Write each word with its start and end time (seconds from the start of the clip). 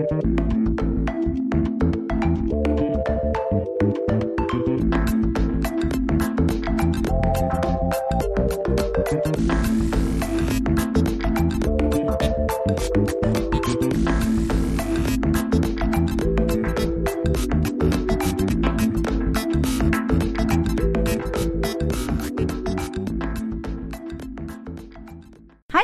Hi 0.00 0.06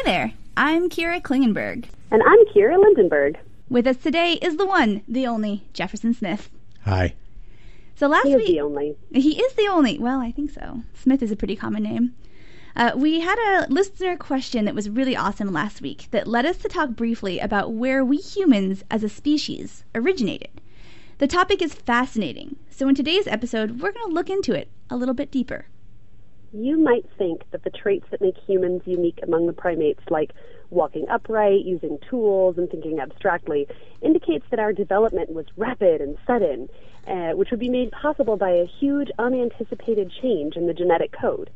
there. 0.04 0.32
I'm 0.56 0.88
Kira 0.88 1.20
Klingenberg. 1.20 1.84
And 2.10 2.22
I'm 2.22 2.38
Kira 2.46 2.82
Lindenberg. 2.82 3.36
With 3.68 3.86
us 3.86 3.96
today 3.96 4.34
is 4.34 4.56
the 4.56 4.66
one, 4.66 5.02
the 5.08 5.26
only 5.26 5.64
Jefferson 5.72 6.14
Smith. 6.14 6.50
Hi. 6.84 7.14
So 7.96 8.06
last 8.06 8.26
He 8.26 8.32
is 8.32 8.36
week 8.36 8.46
the 8.48 8.60
only. 8.60 8.96
he 9.12 9.40
is 9.40 9.54
the 9.54 9.66
only. 9.68 9.98
Well, 9.98 10.20
I 10.20 10.30
think 10.30 10.50
so. 10.50 10.82
Smith 10.94 11.22
is 11.22 11.32
a 11.32 11.36
pretty 11.36 11.56
common 11.56 11.82
name. 11.82 12.14
Uh, 12.76 12.92
we 12.94 13.20
had 13.20 13.38
a 13.38 13.66
listener 13.72 14.16
question 14.16 14.66
that 14.66 14.74
was 14.74 14.90
really 14.90 15.16
awesome 15.16 15.52
last 15.52 15.80
week 15.80 16.08
that 16.10 16.28
led 16.28 16.44
us 16.44 16.58
to 16.58 16.68
talk 16.68 16.90
briefly 16.90 17.38
about 17.38 17.72
where 17.72 18.04
we 18.04 18.18
humans 18.18 18.84
as 18.90 19.02
a 19.02 19.08
species 19.08 19.82
originated. 19.94 20.60
The 21.18 21.26
topic 21.26 21.62
is 21.62 21.72
fascinating, 21.72 22.56
so 22.68 22.86
in 22.88 22.94
today's 22.94 23.26
episode, 23.26 23.80
we're 23.80 23.92
going 23.92 24.06
to 24.10 24.14
look 24.14 24.28
into 24.28 24.52
it 24.52 24.68
a 24.90 24.96
little 24.96 25.14
bit 25.14 25.30
deeper. 25.30 25.64
You 26.52 26.78
might 26.78 27.06
think 27.16 27.42
that 27.50 27.64
the 27.64 27.70
traits 27.70 28.04
that 28.10 28.20
make 28.20 28.36
humans 28.46 28.82
unique 28.84 29.20
among 29.22 29.46
the 29.46 29.54
primates, 29.54 30.02
like 30.10 30.32
walking 30.70 31.06
upright, 31.08 31.64
using 31.64 31.98
tools, 32.08 32.58
and 32.58 32.70
thinking 32.70 32.98
abstractly, 33.00 33.66
indicates 34.02 34.44
that 34.50 34.58
our 34.58 34.72
development 34.72 35.32
was 35.32 35.46
rapid 35.56 36.00
and 36.00 36.16
sudden, 36.26 36.68
uh, 37.06 37.32
which 37.32 37.50
would 37.50 37.60
be 37.60 37.68
made 37.68 37.90
possible 37.92 38.36
by 38.36 38.50
a 38.50 38.66
huge 38.66 39.10
unanticipated 39.18 40.12
change 40.22 40.56
in 40.56 40.66
the 40.66 40.74
genetic 40.74 41.12
code. 41.12 41.50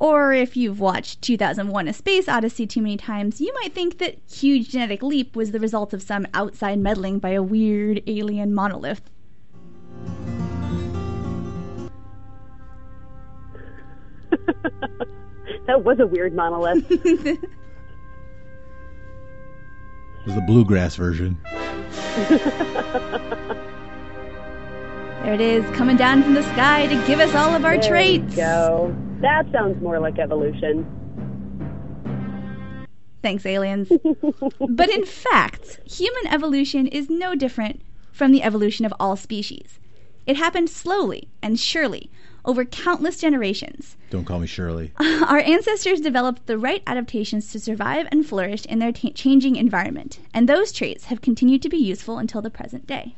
Or 0.00 0.32
if 0.32 0.56
you've 0.56 0.80
watched 0.80 1.20
2001 1.20 1.86
A 1.86 1.92
Space 1.92 2.26
Odyssey 2.26 2.66
too 2.66 2.80
many 2.80 2.96
times, 2.96 3.38
you 3.38 3.52
might 3.62 3.74
think 3.74 3.98
that 3.98 4.16
huge 4.32 4.70
genetic 4.70 5.02
leap 5.02 5.36
was 5.36 5.50
the 5.52 5.60
result 5.60 5.92
of 5.92 6.00
some 6.02 6.26
outside 6.32 6.78
meddling 6.78 7.18
by 7.18 7.30
a 7.30 7.42
weird 7.42 8.02
alien 8.06 8.54
monolith. 8.54 9.02
that 15.66 15.84
was 15.84 16.00
a 16.00 16.06
weird 16.06 16.34
monolith. 16.34 16.90
It 20.20 20.26
was 20.26 20.34
the 20.34 20.40
bluegrass 20.42 20.96
version. 20.96 21.38
There 25.22 25.34
it 25.34 25.40
is, 25.42 25.62
coming 25.76 25.98
down 25.98 26.22
from 26.22 26.32
the 26.32 26.42
sky 26.42 26.86
to 26.86 26.94
give 27.06 27.20
us 27.20 27.34
all 27.34 27.54
of 27.54 27.66
our 27.66 27.76
There 27.76 27.90
traits. 27.90 28.30
we 28.30 28.36
go. 28.36 28.96
That 29.20 29.44
sounds 29.52 29.80
more 29.82 30.00
like 30.00 30.18
evolution. 30.18 30.86
Thanks, 33.22 33.44
aliens. 33.44 33.88
but 34.70 34.88
in 34.88 35.04
fact, 35.04 35.78
human 35.84 36.26
evolution 36.32 36.86
is 36.86 37.10
no 37.10 37.34
different 37.34 37.82
from 38.12 38.32
the 38.32 38.42
evolution 38.42 38.86
of 38.86 38.94
all 38.98 39.14
species. 39.14 39.78
It 40.26 40.38
happened 40.38 40.70
slowly 40.70 41.28
and 41.42 41.60
surely 41.60 42.10
over 42.44 42.64
countless 42.64 43.18
generations. 43.18 43.96
Don't 44.10 44.24
call 44.24 44.38
me 44.40 44.46
Shirley. 44.46 44.92
Our 45.00 45.40
ancestors 45.40 46.00
developed 46.00 46.46
the 46.46 46.58
right 46.58 46.82
adaptations 46.86 47.52
to 47.52 47.60
survive 47.60 48.06
and 48.10 48.26
flourish 48.26 48.64
in 48.66 48.78
their 48.78 48.92
ta 48.92 49.10
changing 49.14 49.56
environment, 49.56 50.18
and 50.34 50.48
those 50.48 50.72
traits 50.72 51.04
have 51.06 51.20
continued 51.20 51.62
to 51.62 51.68
be 51.68 51.78
useful 51.78 52.18
until 52.18 52.42
the 52.42 52.50
present 52.50 52.86
day. 52.86 53.14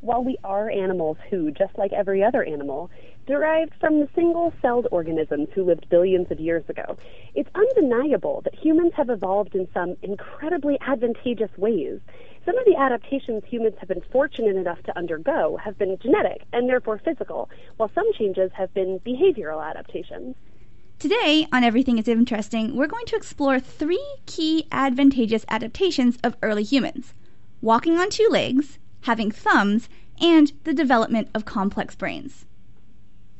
While 0.00 0.22
we 0.22 0.36
are 0.44 0.70
animals 0.70 1.16
who, 1.30 1.50
just 1.50 1.76
like 1.78 1.92
every 1.92 2.22
other 2.22 2.44
animal, 2.44 2.90
derived 3.26 3.72
from 3.80 3.98
the 3.98 4.08
single 4.14 4.52
celled 4.62 4.86
organisms 4.92 5.48
who 5.54 5.64
lived 5.64 5.88
billions 5.88 6.30
of 6.30 6.38
years 6.38 6.64
ago, 6.68 6.96
it's 7.34 7.50
undeniable 7.54 8.40
that 8.42 8.54
humans 8.54 8.92
have 8.96 9.10
evolved 9.10 9.54
in 9.54 9.66
some 9.74 9.96
incredibly 10.02 10.78
advantageous 10.86 11.50
ways. 11.58 11.98
Some 12.46 12.56
of 12.58 12.64
the 12.64 12.76
adaptations 12.76 13.42
humans 13.44 13.74
have 13.80 13.88
been 13.88 14.02
fortunate 14.12 14.54
enough 14.54 14.80
to 14.84 14.96
undergo 14.96 15.56
have 15.56 15.76
been 15.76 15.98
genetic 15.98 16.44
and 16.52 16.68
therefore 16.68 17.00
physical, 17.04 17.50
while 17.76 17.90
some 17.92 18.12
changes 18.12 18.52
have 18.54 18.72
been 18.72 19.00
behavioral 19.00 19.68
adaptations. 19.68 20.36
Today, 21.00 21.48
on 21.52 21.64
Everything 21.64 21.98
is 21.98 22.06
Interesting, 22.06 22.76
we're 22.76 22.86
going 22.86 23.04
to 23.06 23.16
explore 23.16 23.58
three 23.58 24.16
key 24.26 24.68
advantageous 24.70 25.44
adaptations 25.48 26.18
of 26.22 26.36
early 26.40 26.62
humans 26.62 27.14
walking 27.60 27.98
on 27.98 28.10
two 28.10 28.28
legs, 28.30 28.78
having 29.02 29.32
thumbs, 29.32 29.88
and 30.20 30.52
the 30.62 30.72
development 30.72 31.28
of 31.34 31.44
complex 31.44 31.96
brains. 31.96 32.46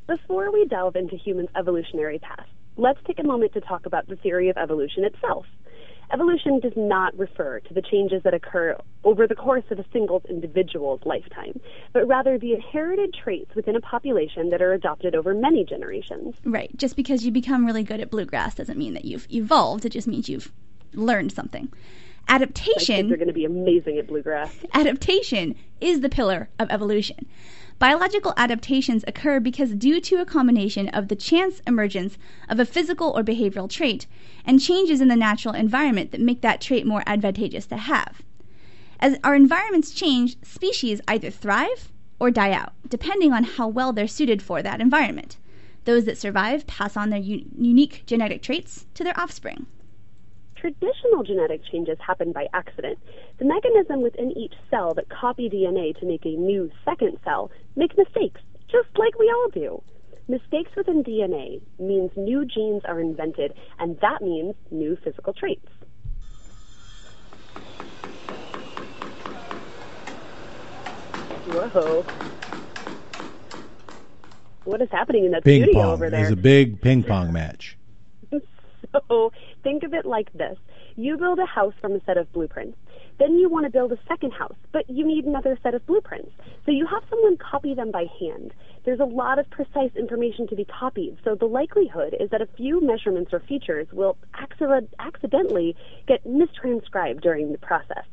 Before 0.09 0.51
we 0.51 0.67
delve 0.67 0.97
into 0.97 1.17
humans' 1.17 1.51
evolutionary 1.55 2.19
past, 2.19 2.49
let's 2.77 2.99
take 3.07 3.21
a 3.21 3.27
moment 3.27 3.53
to 3.53 3.61
talk 3.61 3.87
about 3.87 4.09
the 4.09 4.17
theory 4.17 4.49
of 4.49 4.57
evolution 4.57 5.05
itself. 5.05 5.47
Evolution 6.13 6.61
does 6.61 6.73
not 6.77 7.17
refer 7.19 7.61
to 7.61 7.75
the 7.75 7.83
changes 7.83 8.23
that 8.23 8.33
occur 8.33 8.77
over 9.05 9.27
the 9.27 9.35
course 9.35 9.65
of 9.71 9.79
a 9.79 9.85
single 9.93 10.23
individual's 10.29 11.01
lifetime, 11.05 11.59
but 11.93 12.07
rather 12.07 12.39
the 12.39 12.53
inherited 12.53 13.13
traits 13.13 13.55
within 13.55 13.75
a 13.75 13.81
population 13.81 14.51
that 14.51 14.63
are 14.63 14.73
adopted 14.73 15.15
over 15.15 15.35
many 15.35 15.65
generations. 15.65 16.37
Right, 16.45 16.71
just 16.77 16.97
because 16.97 17.25
you 17.25 17.33
become 17.33 17.67
really 17.67 17.83
good 17.83 18.01
at 18.01 18.11
bluegrass 18.11 18.55
doesn't 18.55 18.79
mean 18.79 18.95
that 18.95 19.05
you've 19.05 19.27
evolved, 19.31 19.85
it 19.85 19.91
just 19.91 20.07
means 20.07 20.29
you've 20.29 20.53
learned 20.95 21.33
something. 21.33 21.73
My 22.29 22.39
kids 22.39 22.91
are 22.91 23.17
going 23.17 23.29
to 23.29 23.33
be 23.33 23.45
amazing 23.45 23.99
at 23.99 24.09
bluegrass. 24.09 24.53
adaptation 24.75 25.55
is 25.81 26.01
the 26.01 26.09
pillar 26.09 26.49
of 26.59 26.69
evolution. 26.71 27.27
Biological 27.79 28.33
adaptations 28.39 29.05
occur 29.07 29.39
because 29.39 29.75
due 29.75 30.01
to 30.01 30.17
a 30.17 30.25
combination 30.25 30.89
of 30.89 31.09
the 31.09 31.17
chance 31.17 31.61
emergence 31.67 32.17
of 32.49 32.59
a 32.59 32.65
physical 32.65 33.11
or 33.11 33.23
behavioral 33.23 33.69
trait 33.69 34.07
and 34.47 34.61
changes 34.61 35.03
in 35.03 35.09
the 35.09 35.17
natural 35.17 35.55
environment 35.55 36.11
that 36.11 36.21
make 36.21 36.41
that 36.41 36.63
trait 36.63 36.87
more 36.87 37.03
advantageous 37.07 37.67
to 37.67 37.77
have. 37.77 38.23
As 38.99 39.19
our 39.23 39.35
environments 39.35 39.93
change, 39.93 40.43
species 40.43 41.03
either 41.07 41.31
thrive 41.31 41.93
or 42.19 42.31
die 42.31 42.53
out, 42.53 42.73
depending 42.89 43.35
on 43.35 43.45
how 43.45 43.69
well 43.69 43.93
they're 43.93 44.09
suited 44.09 44.41
for 44.41 44.63
that 44.63 44.81
environment. 44.81 45.37
Those 45.85 46.07
that 46.07 46.17
survive 46.17 46.67
pass 46.67 46.97
on 46.97 47.11
their 47.11 47.21
u- 47.21 47.45
unique 47.59 48.05
genetic 48.07 48.41
traits 48.41 48.87
to 48.95 49.05
their 49.05 49.19
offspring. 49.21 49.67
Traditional 50.57 51.23
genetic 51.23 51.61
changes 51.71 51.99
happen 52.05 52.33
by 52.33 52.49
accident. 52.55 52.99
The 53.39 53.45
mechanism 53.45 54.01
within 54.01 54.33
each 54.33 54.55
cell 54.71 54.95
that 54.95 55.09
copy 55.11 55.51
DNA 55.51 55.99
to 56.01 56.07
make 56.07 56.25
a 56.25 56.37
new 56.37 56.71
second 56.85 57.19
cell 57.23 57.51
make 57.77 57.97
mistakes, 57.97 58.41
just 58.71 58.89
like 58.97 59.19
we 59.19 59.31
all 59.31 59.51
do. 59.53 59.83
Mistakes 60.29 60.71
within 60.77 61.05
DNA 61.05 61.61
means 61.79 62.11
new 62.17 62.45
genes 62.47 62.83
are 62.87 62.99
invented, 62.99 63.53
and 63.79 63.99
that 64.01 64.23
means 64.23 64.55
new 64.71 64.97
physical 65.05 65.33
traits. 65.33 65.69
Whoa. 71.47 72.05
What 74.65 74.83
is 74.83 74.89
happening 74.91 75.27
in 75.27 75.31
that 75.31 75.45
Ping 75.45 75.63
studio 75.63 75.83
pong. 75.83 75.93
over 75.93 76.11
There's 76.11 76.33
a 76.33 76.37
big 76.37 76.81
ping 76.81 77.03
pong 77.03 77.33
match. 77.33 77.77
So 79.09 79.33
think 79.63 79.83
of 79.83 79.93
it 79.95 80.07
like 80.07 80.33
this. 80.33 80.57
You 80.95 81.19
build 81.19 81.39
a 81.39 81.45
house 81.45 81.75
from 81.81 81.93
a 81.95 82.01
set 82.07 82.17
of 82.17 82.33
blueprints. 82.33 82.79
Then 83.19 83.39
you 83.39 83.49
want 83.49 83.65
to 83.65 83.71
build 83.71 83.93
a 83.93 83.99
second 84.07 84.33
house, 84.33 84.57
but 84.73 84.89
you 84.91 85.07
need 85.07 85.25
another 85.25 85.59
set 85.63 85.75
of 85.75 85.87
blueprints. 85.87 86.33
So 86.65 86.71
you 86.71 86.87
have 86.87 87.03
someone 87.09 87.37
copy 87.39 87.75
them 87.75 87.91
by 87.91 88.07
hand. 88.21 88.53
There's 88.85 89.01
a 89.01 89.05
lot 89.05 89.39
of 89.39 89.49
precise 89.51 89.91
information 89.97 90.47
to 90.49 90.57
be 90.57 90.65
copied, 90.65 91.17
so 91.25 91.35
the 91.35 91.47
likelihood 91.47 92.15
is 92.21 92.31
that 92.31 92.43
a 92.43 92.49
few 92.57 92.81
measurements 92.81 93.33
or 93.33 93.41
features 93.41 93.89
will 93.93 94.17
accident- 94.35 94.93
accidentally 94.99 95.75
get 96.07 96.25
mistranscribed 96.25 97.23
during 97.23 97.53
the 97.53 97.59
process. 97.59 98.05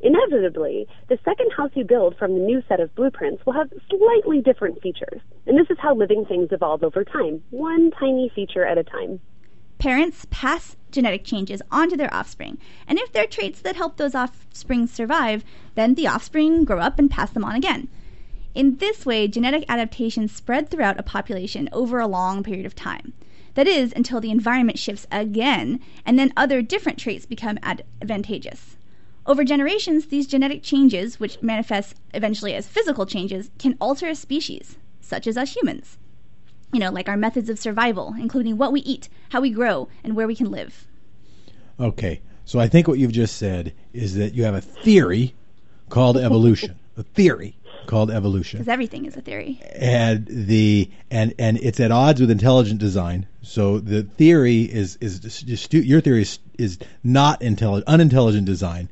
Inevitably, 0.00 0.86
the 1.08 1.18
second 1.24 1.50
house 1.56 1.70
you 1.74 1.84
build 1.84 2.16
from 2.16 2.34
the 2.34 2.40
new 2.40 2.62
set 2.68 2.78
of 2.78 2.94
blueprints 2.94 3.44
will 3.44 3.54
have 3.54 3.72
slightly 3.88 4.40
different 4.40 4.80
features. 4.80 5.20
And 5.46 5.58
this 5.58 5.70
is 5.70 5.78
how 5.80 5.94
living 5.94 6.24
things 6.24 6.48
evolve 6.52 6.84
over 6.84 7.04
time, 7.04 7.42
one 7.50 7.90
tiny 7.90 8.30
feature 8.34 8.64
at 8.64 8.78
a 8.78 8.84
time. 8.84 9.20
Parents 9.78 10.26
pass 10.28 10.74
genetic 10.90 11.22
changes 11.22 11.62
onto 11.70 11.96
their 11.96 12.12
offspring, 12.12 12.58
and 12.88 12.98
if 12.98 13.12
they're 13.12 13.28
traits 13.28 13.60
that 13.60 13.76
help 13.76 13.96
those 13.96 14.14
offspring 14.14 14.88
survive, 14.88 15.44
then 15.76 15.94
the 15.94 16.08
offspring 16.08 16.64
grow 16.64 16.80
up 16.80 16.98
and 16.98 17.08
pass 17.08 17.30
them 17.30 17.44
on 17.44 17.54
again. 17.54 17.86
In 18.56 18.78
this 18.78 19.06
way, 19.06 19.28
genetic 19.28 19.64
adaptations 19.68 20.32
spread 20.32 20.68
throughout 20.68 20.98
a 20.98 21.04
population 21.04 21.68
over 21.70 22.00
a 22.00 22.08
long 22.08 22.42
period 22.42 22.66
of 22.66 22.74
time. 22.74 23.12
That 23.54 23.68
is, 23.68 23.92
until 23.94 24.20
the 24.20 24.32
environment 24.32 24.80
shifts 24.80 25.06
again, 25.12 25.78
and 26.04 26.18
then 26.18 26.32
other 26.36 26.60
different 26.60 26.98
traits 26.98 27.24
become 27.24 27.60
ad- 27.62 27.84
advantageous. 28.02 28.76
Over 29.26 29.44
generations, 29.44 30.06
these 30.06 30.26
genetic 30.26 30.64
changes, 30.64 31.20
which 31.20 31.40
manifest 31.40 31.94
eventually 32.12 32.54
as 32.54 32.66
physical 32.66 33.06
changes, 33.06 33.52
can 33.58 33.76
alter 33.80 34.08
a 34.08 34.16
species, 34.16 34.76
such 35.00 35.28
as 35.28 35.36
us 35.36 35.54
humans 35.54 35.98
you 36.72 36.80
know, 36.80 36.90
like 36.90 37.08
our 37.08 37.16
methods 37.16 37.48
of 37.48 37.58
survival, 37.58 38.14
including 38.18 38.58
what 38.58 38.72
we 38.72 38.80
eat, 38.80 39.08
how 39.30 39.40
we 39.40 39.50
grow, 39.50 39.88
and 40.04 40.14
where 40.14 40.26
we 40.26 40.34
can 40.34 40.50
live. 40.50 40.86
Okay. 41.80 42.20
So 42.44 42.58
I 42.58 42.68
think 42.68 42.88
what 42.88 42.98
you've 42.98 43.12
just 43.12 43.36
said 43.36 43.74
is 43.92 44.14
that 44.14 44.34
you 44.34 44.44
have 44.44 44.54
a 44.54 44.60
theory 44.60 45.34
called 45.88 46.16
evolution, 46.16 46.78
a 46.96 47.02
theory 47.02 47.56
called 47.86 48.10
evolution. 48.10 48.58
Because 48.58 48.72
everything 48.72 49.06
is 49.06 49.16
a 49.16 49.20
theory. 49.20 49.60
and 49.74 50.26
the 50.26 50.90
and 51.10 51.34
and 51.38 51.58
it's 51.58 51.80
at 51.80 51.90
odds 51.90 52.20
with 52.20 52.30
intelligent 52.30 52.80
design. 52.80 53.26
So 53.42 53.78
the 53.78 54.02
theory 54.02 54.62
is 54.62 54.96
is 55.00 55.20
just 55.20 55.74
your 55.74 56.00
theory 56.00 56.22
is, 56.22 56.38
is 56.58 56.78
not 57.02 57.42
intelligent 57.42 57.88
unintelligent 57.88 58.46
design, 58.46 58.88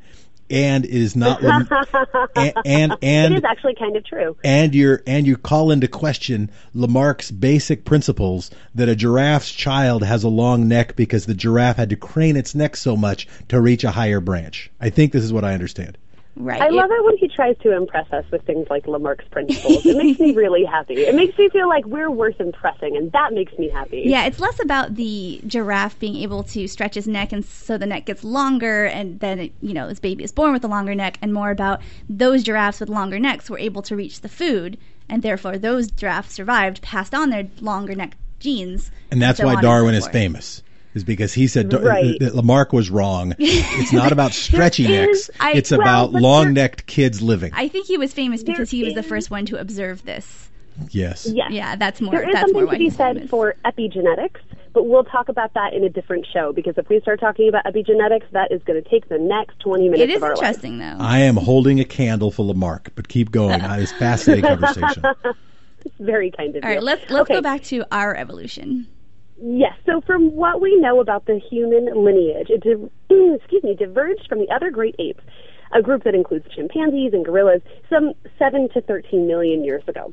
and 0.51 0.85
is 0.85 1.17
not 1.17 1.43
and 2.37 2.55
and 2.65 2.97
and, 3.03 3.35
is 3.35 3.45
actually 3.45 3.75
kind 3.75 3.97
of 3.97 4.05
true. 4.05 4.37
and 4.45 4.75
you 4.75 4.99
and 5.07 5.27
you 5.27 5.37
call 5.37 5.71
into 5.71 5.89
question 5.89 6.51
Lamarck's 6.75 7.31
basic 7.31 7.85
principles 7.85 8.51
that 8.75 8.89
a 8.89 8.97
giraffe's 8.97 9.53
child 9.53 10.03
has 10.03 10.25
a 10.25 10.29
long 10.29 10.69
neck 10.69 10.97
because 10.97 11.27
the 11.27 11.35
giraffe 11.35 11.77
had 11.77 11.91
to 11.91 11.97
crane 11.97 12.37
its 12.37 12.55
neck 12.55 12.77
so 12.77 12.97
much 12.97 13.27
to 13.49 13.61
reach 13.61 13.85
a 13.85 13.91
higher 13.91 14.21
branch. 14.21 14.71
I 14.81 14.91
think 14.91 15.13
this 15.13 15.25
is 15.25 15.33
what 15.33 15.45
I 15.45 15.55
understand. 15.55 15.99
Right. 16.39 16.61
I 16.61 16.69
love 16.69 16.91
it 16.91 17.05
when 17.05 17.17
he 17.17 17.29
tries 17.29 17.57
to 17.59 17.75
impress 17.75 18.13
us 18.13 18.25
with 18.31 18.43
things 18.43 18.67
like 18.69 18.85
Lamarck's 18.87 19.27
principles. 19.31 19.87
It 19.87 19.97
makes 19.97 20.21
me 20.21 20.33
really 20.37 20.65
happy. 20.65 20.95
It 20.95 21.15
makes 21.15 21.37
me 21.39 21.49
feel 21.49 21.67
like 21.67 21.87
we're 21.87 22.11
worth 22.11 22.39
impressing, 22.41 22.95
and 22.95 23.11
that 23.13 23.33
makes 23.33 23.57
me 23.59 23.71
happy. 23.71 24.03
Yeah, 24.05 24.27
it's 24.27 24.39
less 24.39 24.63
about 24.63 24.97
the 24.97 25.41
giraffe 25.47 25.99
being 25.99 26.17
able 26.17 26.43
to 26.45 26.69
stretch 26.69 26.95
his 26.95 27.09
neck 27.09 27.33
and 27.33 27.43
so 27.45 27.79
the 27.79 27.87
neck 27.87 28.05
gets 28.05 28.23
longer 28.23 28.85
and 28.85 29.19
then 29.21 29.39
it, 29.39 29.53
you 29.63 29.73
know 29.73 29.89
his 29.89 29.99
baby 29.99 30.25
is 30.25 30.33
born 30.33 30.53
with 30.53 30.65
a 30.65 30.69
longer 30.69 30.95
neck 30.95 31.19
and 31.23 31.33
more 31.33 31.51
about 31.51 31.81
those 32.09 32.43
giraffes 32.43 32.81
with 32.81 32.89
longer 32.89 33.19
necks 33.19 33.49
were 33.49 33.59
able 33.59 33.83
to 33.83 33.97
reach 33.97 34.21
the 34.21 34.29
food 34.29 34.77
and 35.09 35.23
therefore 35.23 35.57
those 35.57 35.91
giraffes 35.91 36.35
survived, 36.35 36.83
passed 36.83 37.15
on 37.15 37.31
their 37.31 37.49
longer 37.61 37.95
neck 37.95 38.17
genes. 38.41 38.91
And 39.11 39.23
that's 39.23 39.39
so 39.39 39.47
why 39.47 39.61
Darwin 39.61 39.95
is 39.95 40.05
forth. 40.05 40.13
famous. 40.13 40.63
Is 40.97 41.05
because 41.05 41.33
he 41.35 41.47
said 41.47 41.69
Dar- 41.69 41.81
Right. 41.83 42.19
that 42.21 42.35
Lamarck 42.35 42.73
was 42.73 42.89
wrong. 42.91 43.35
It's 43.39 43.93
not 43.93 44.11
about 44.13 44.33
stretchy 44.33 44.87
There 44.87 45.07
necks. 45.07 45.31
I- 45.39 45.53
it's 45.53 45.71
well, 45.71 45.81
about 45.83 46.13
long 46.13 46.55
necked 46.55 46.87
kids 46.87 47.21
living. 47.23 47.53
I 47.55 47.69
think 47.69 47.87
he 47.87 47.99
was 47.99 48.13
famous 48.15 48.43
There 48.43 48.55
because 48.55 48.71
he 48.71 48.83
was 48.83 48.95
the 48.95 49.03
first 49.03 49.31
one 49.31 49.45
to 49.47 49.59
observe 49.61 50.05
this. 50.05 50.49
yes. 50.91 51.27
Yes. 51.31 51.53
Yeah, 51.53 51.77
that's 51.77 52.01
more 52.01 52.13
There 52.13 52.27
is 52.29 52.33
that's 52.33 52.53
more 52.53 52.63
something 52.63 52.67
why 52.67 52.73
to 52.73 52.79
be 52.79 52.91
said 52.91 53.15
famous. 53.17 53.31
for 53.31 53.55
epigenetics, 53.65 54.41
but 54.73 54.85
we'll 54.85 55.05
talk 55.05 55.29
about 55.29 55.53
that 55.55 55.75
in 55.75 55.85
a 55.85 55.89
different 55.91 56.27
show 56.33 56.53
because 56.55 56.79
if 56.79 56.89
we 56.89 56.99
start 57.01 57.21
talking 57.21 57.49
about 57.49 57.65
epigenetics, 57.67 58.29
that 58.33 58.51
is 58.51 58.63
going 58.65 58.83
to 58.83 58.89
take 58.89 59.09
the 59.11 59.19
next 59.19 59.61
20 59.61 59.91
minutes 59.91 60.03
It 60.03 60.11
is 60.11 60.17
of 60.17 60.23
our 60.23 60.31
lives. 60.31 60.41
interesting 60.41 60.79
though. 60.79 60.97
I 60.99 61.19
am 61.21 61.37
holding 61.37 61.79
a 61.79 61.85
candle 61.85 62.31
for 62.31 62.45
Lamarck, 62.47 62.93
but 62.95 63.09
keep 63.09 63.31
going. 63.31 63.61
Uh, 63.61 63.77
It's 63.81 63.93
fascinating 63.93 64.45
conversation. 64.59 65.05
It's 65.85 65.95
very 66.01 66.31
kind 66.31 66.57
of 66.57 66.65
All 66.65 66.71
you. 66.71 66.77
right, 66.77 66.83
let's 66.83 67.11
let's 67.11 67.23
okay. 67.31 67.35
go 67.35 67.43
back 67.43 67.63
to 67.65 67.85
our 67.93 68.17
evolution. 68.17 68.87
Yes. 69.41 69.73
So, 69.85 70.01
from 70.07 70.35
what 70.35 70.61
we 70.61 70.79
know 70.81 71.01
about 71.01 71.27
the 71.27 71.41
human 71.51 71.87
lineage, 72.05 72.49
it 72.49 72.63
div- 72.63 72.91
excuse 73.41 73.63
me 73.63 73.75
diverged 73.75 74.27
from 74.29 74.39
the 74.39 74.49
other 74.55 74.71
great 74.71 74.95
apes, 74.99 75.23
a 75.75 75.83
group 75.83 76.05
that 76.05 76.15
includes 76.15 76.47
chimpanzees 76.55 77.13
and 77.13 77.25
gorillas, 77.25 77.61
some 77.91 78.13
seven 78.39 78.69
to 78.75 78.81
thirteen 78.81 79.27
million 79.27 79.65
years 79.65 79.83
ago. 79.89 80.13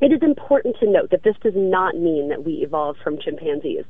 It 0.00 0.10
is 0.12 0.20
important 0.20 0.76
to 0.80 0.90
note 0.90 1.10
that 1.12 1.22
this 1.22 1.36
does 1.42 1.52
not 1.54 1.94
mean 1.96 2.28
that 2.28 2.44
we 2.44 2.54
evolved 2.54 2.98
from 3.04 3.18
chimpanzees. 3.20 3.84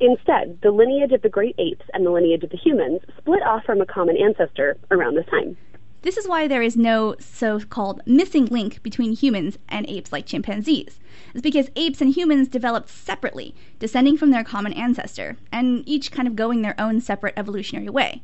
Instead, 0.00 0.58
the 0.62 0.70
lineage 0.70 1.12
of 1.12 1.20
the 1.20 1.28
great 1.28 1.54
apes 1.58 1.84
and 1.92 2.06
the 2.06 2.10
lineage 2.10 2.42
of 2.42 2.48
the 2.48 2.56
humans 2.56 3.00
split 3.18 3.42
off 3.42 3.64
from 3.64 3.82
a 3.82 3.86
common 3.86 4.16
ancestor 4.16 4.78
around 4.90 5.16
this 5.16 5.26
time. 5.26 5.58
This 6.02 6.16
is 6.16 6.28
why 6.28 6.46
there 6.46 6.62
is 6.62 6.76
no 6.76 7.16
so 7.18 7.58
called 7.60 8.02
missing 8.06 8.46
link 8.46 8.82
between 8.82 9.12
humans 9.12 9.58
and 9.68 9.84
apes 9.88 10.12
like 10.12 10.26
chimpanzees. 10.26 11.00
It's 11.32 11.42
because 11.42 11.70
apes 11.74 12.00
and 12.00 12.14
humans 12.14 12.48
developed 12.48 12.88
separately, 12.88 13.54
descending 13.80 14.16
from 14.16 14.30
their 14.30 14.44
common 14.44 14.72
ancestor, 14.74 15.36
and 15.50 15.82
each 15.88 16.12
kind 16.12 16.28
of 16.28 16.36
going 16.36 16.62
their 16.62 16.80
own 16.80 17.00
separate 17.00 17.34
evolutionary 17.36 17.88
way. 17.88 18.22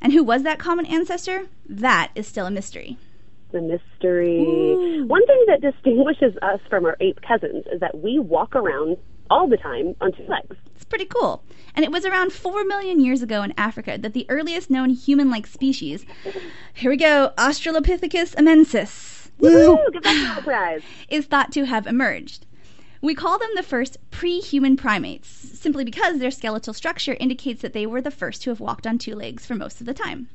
And 0.00 0.12
who 0.12 0.22
was 0.22 0.44
that 0.44 0.58
common 0.60 0.86
ancestor? 0.86 1.46
That 1.68 2.12
is 2.14 2.28
still 2.28 2.46
a 2.46 2.50
mystery. 2.50 2.96
The 3.50 3.60
mystery. 3.60 5.02
One 5.02 5.26
thing 5.26 5.44
that 5.48 5.60
distinguishes 5.60 6.36
us 6.42 6.60
from 6.70 6.84
our 6.84 6.96
ape 7.00 7.20
cousins 7.22 7.64
is 7.72 7.80
that 7.80 7.98
we 8.02 8.18
walk 8.18 8.54
around 8.54 8.98
all 9.30 9.48
the 9.48 9.56
time 9.56 9.96
on 10.00 10.12
two 10.12 10.26
legs. 10.28 10.56
Pretty 10.88 11.06
cool. 11.06 11.42
And 11.74 11.84
it 11.84 11.90
was 11.90 12.04
around 12.04 12.32
4 12.32 12.64
million 12.64 13.00
years 13.00 13.22
ago 13.22 13.42
in 13.42 13.52
Africa 13.58 13.98
that 13.98 14.12
the 14.12 14.26
earliest 14.28 14.70
known 14.70 14.90
human 14.90 15.30
like 15.30 15.46
species, 15.46 16.06
here 16.74 16.90
we 16.90 16.96
go, 16.96 17.32
Australopithecus 17.36 18.34
anamensis, 18.36 19.30
Woo! 19.38 19.78
Give 19.92 20.02
that 20.02 20.38
a 20.38 20.42
prize. 20.42 20.82
is 21.08 21.26
thought 21.26 21.52
to 21.52 21.64
have 21.64 21.86
emerged. 21.86 22.46
We 23.02 23.14
call 23.14 23.38
them 23.38 23.50
the 23.54 23.62
first 23.62 23.98
pre 24.10 24.40
human 24.40 24.76
primates, 24.76 25.28
simply 25.28 25.84
because 25.84 26.18
their 26.18 26.30
skeletal 26.30 26.72
structure 26.72 27.16
indicates 27.20 27.62
that 27.62 27.72
they 27.72 27.86
were 27.86 28.00
the 28.00 28.10
first 28.10 28.42
to 28.42 28.50
have 28.50 28.60
walked 28.60 28.86
on 28.86 28.98
two 28.98 29.14
legs 29.14 29.44
for 29.44 29.54
most 29.54 29.80
of 29.80 29.86
the 29.86 29.94
time. 29.94 30.28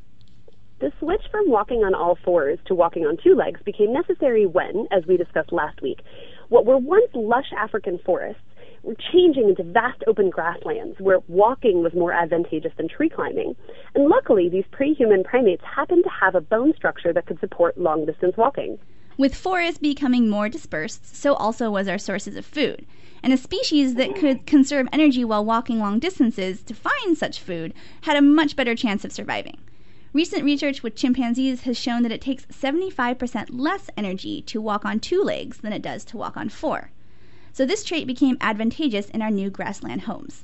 The 0.80 0.92
switch 1.00 1.22
from 1.32 1.50
walking 1.50 1.84
on 1.84 1.94
all 1.96 2.18
fours 2.24 2.60
to 2.66 2.76
walking 2.76 3.06
on 3.06 3.18
two 3.18 3.36
legs 3.36 3.62
became 3.64 3.94
necessary 3.94 4.46
when, 4.46 4.88
as 4.92 5.06
we 5.06 5.18
discussed 5.18 5.52
last 5.52 5.82
week, 5.82 6.02
what 6.50 6.66
were 6.66 6.78
once 6.78 7.10
lush 7.14 7.52
African 7.58 8.00
forests 8.00 8.42
were 8.84 8.96
changing 9.12 9.50
into 9.50 9.64
vast 9.64 10.04
open 10.08 10.30
grasslands 10.30 11.00
where 11.00 11.20
walking 11.28 11.84
was 11.84 11.94
more 11.94 12.12
advantageous 12.12 12.74
than 12.78 12.88
tree 12.88 13.10
climbing. 13.10 13.56
And 13.96 14.08
luckily, 14.08 14.50
these 14.50 14.66
pre 14.72 14.94
human 14.94 15.24
primates 15.24 15.64
happened 15.64 16.04
to 16.04 16.10
have 16.10 16.36
a 16.36 16.42
bone 16.42 16.74
structure 16.76 17.14
that 17.14 17.26
could 17.26 17.40
support 17.40 17.78
long 17.78 18.06
distance 18.06 18.36
walking. 18.38 18.80
With 19.18 19.36
forests 19.36 19.78
becoming 19.78 20.30
more 20.30 20.50
dispersed, 20.50 21.16
so 21.16 21.34
also 21.36 21.70
was 21.70 21.88
our 21.88 21.98
sources 21.98 22.36
of 22.36 22.46
food. 22.46 22.86
And 23.22 23.32
a 23.32 23.38
species 23.38 23.96
that 23.96 24.16
could 24.16 24.48
conserve 24.48 24.88
energy 24.92 25.24
while 25.24 25.46
walking 25.46 25.80
long 25.80 26.00
distances 26.00 26.64
to 26.64 26.74
find 26.74 27.18
such 27.18 27.40
food 27.40 27.74
had 28.02 28.18
a 28.18 28.22
much 28.22 28.56
better 28.56 28.74
chance 28.74 29.06
of 29.06 29.12
surviving. 29.12 29.58
Recent 30.14 30.44
research 30.44 30.82
with 30.82 30.96
chimpanzees 30.96 31.62
has 31.62 31.78
shown 31.78 32.04
that 32.04 32.12
it 32.12 32.20
takes 32.20 32.46
75% 32.48 33.48
less 33.52 33.90
energy 33.96 34.42
to 34.42 34.60
walk 34.60 34.86
on 34.86 35.00
two 35.00 35.22
legs 35.22 35.60
than 35.60 35.72
it 35.72 35.82
does 35.82 36.04
to 36.06 36.18
walk 36.18 36.36
on 36.36 36.50
four. 36.50 36.92
So 37.54 37.66
this 37.66 37.84
trait 37.84 38.08
became 38.08 38.38
advantageous 38.42 39.10
in 39.10 39.22
our 39.22 39.30
new 39.32 39.50
grassland 39.50 40.02
homes. 40.02 40.44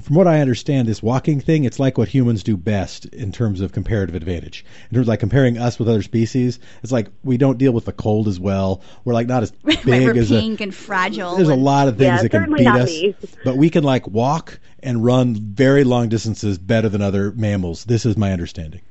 From 0.00 0.14
what 0.16 0.28
I 0.28 0.40
understand, 0.40 0.86
this 0.86 1.02
walking 1.02 1.40
thing, 1.40 1.64
it's 1.64 1.78
like 1.80 1.98
what 1.98 2.08
humans 2.08 2.42
do 2.42 2.56
best 2.56 3.06
in 3.06 3.32
terms 3.32 3.60
of 3.60 3.72
comparative 3.72 4.14
advantage. 4.14 4.64
In 4.90 4.94
terms 4.94 5.04
of 5.04 5.08
like 5.08 5.20
comparing 5.20 5.58
us 5.58 5.78
with 5.78 5.88
other 5.88 6.02
species, 6.02 6.60
it's 6.82 6.92
like 6.92 7.08
we 7.24 7.36
don't 7.36 7.58
deal 7.58 7.72
with 7.72 7.84
the 7.84 7.92
cold 7.92 8.28
as 8.28 8.38
well. 8.38 8.80
We're 9.04 9.12
like 9.12 9.26
not 9.26 9.42
as 9.42 9.50
big 9.50 9.76
right, 9.86 10.02
we're 10.02 10.16
as 10.18 10.30
a, 10.30 10.40
pink 10.40 10.60
and 10.60 10.74
fragile. 10.74 11.36
There's 11.36 11.48
a 11.48 11.54
lot 11.56 11.88
of 11.88 11.98
things 11.98 12.06
Yeah, 12.06 12.22
that 12.22 12.28
can 12.28 12.54
beat 12.54 12.66
us, 12.66 12.88
me. 12.88 13.16
but 13.44 13.56
we 13.56 13.70
can 13.70 13.82
like 13.82 14.06
walk 14.06 14.60
and 14.82 15.04
run 15.04 15.34
very 15.34 15.84
long 15.84 16.08
distances 16.08 16.58
better 16.58 16.88
than 16.88 17.02
other 17.02 17.32
mammals. 17.32 17.84
This 17.84 18.06
is 18.06 18.16
my 18.16 18.32
understanding. 18.32 18.82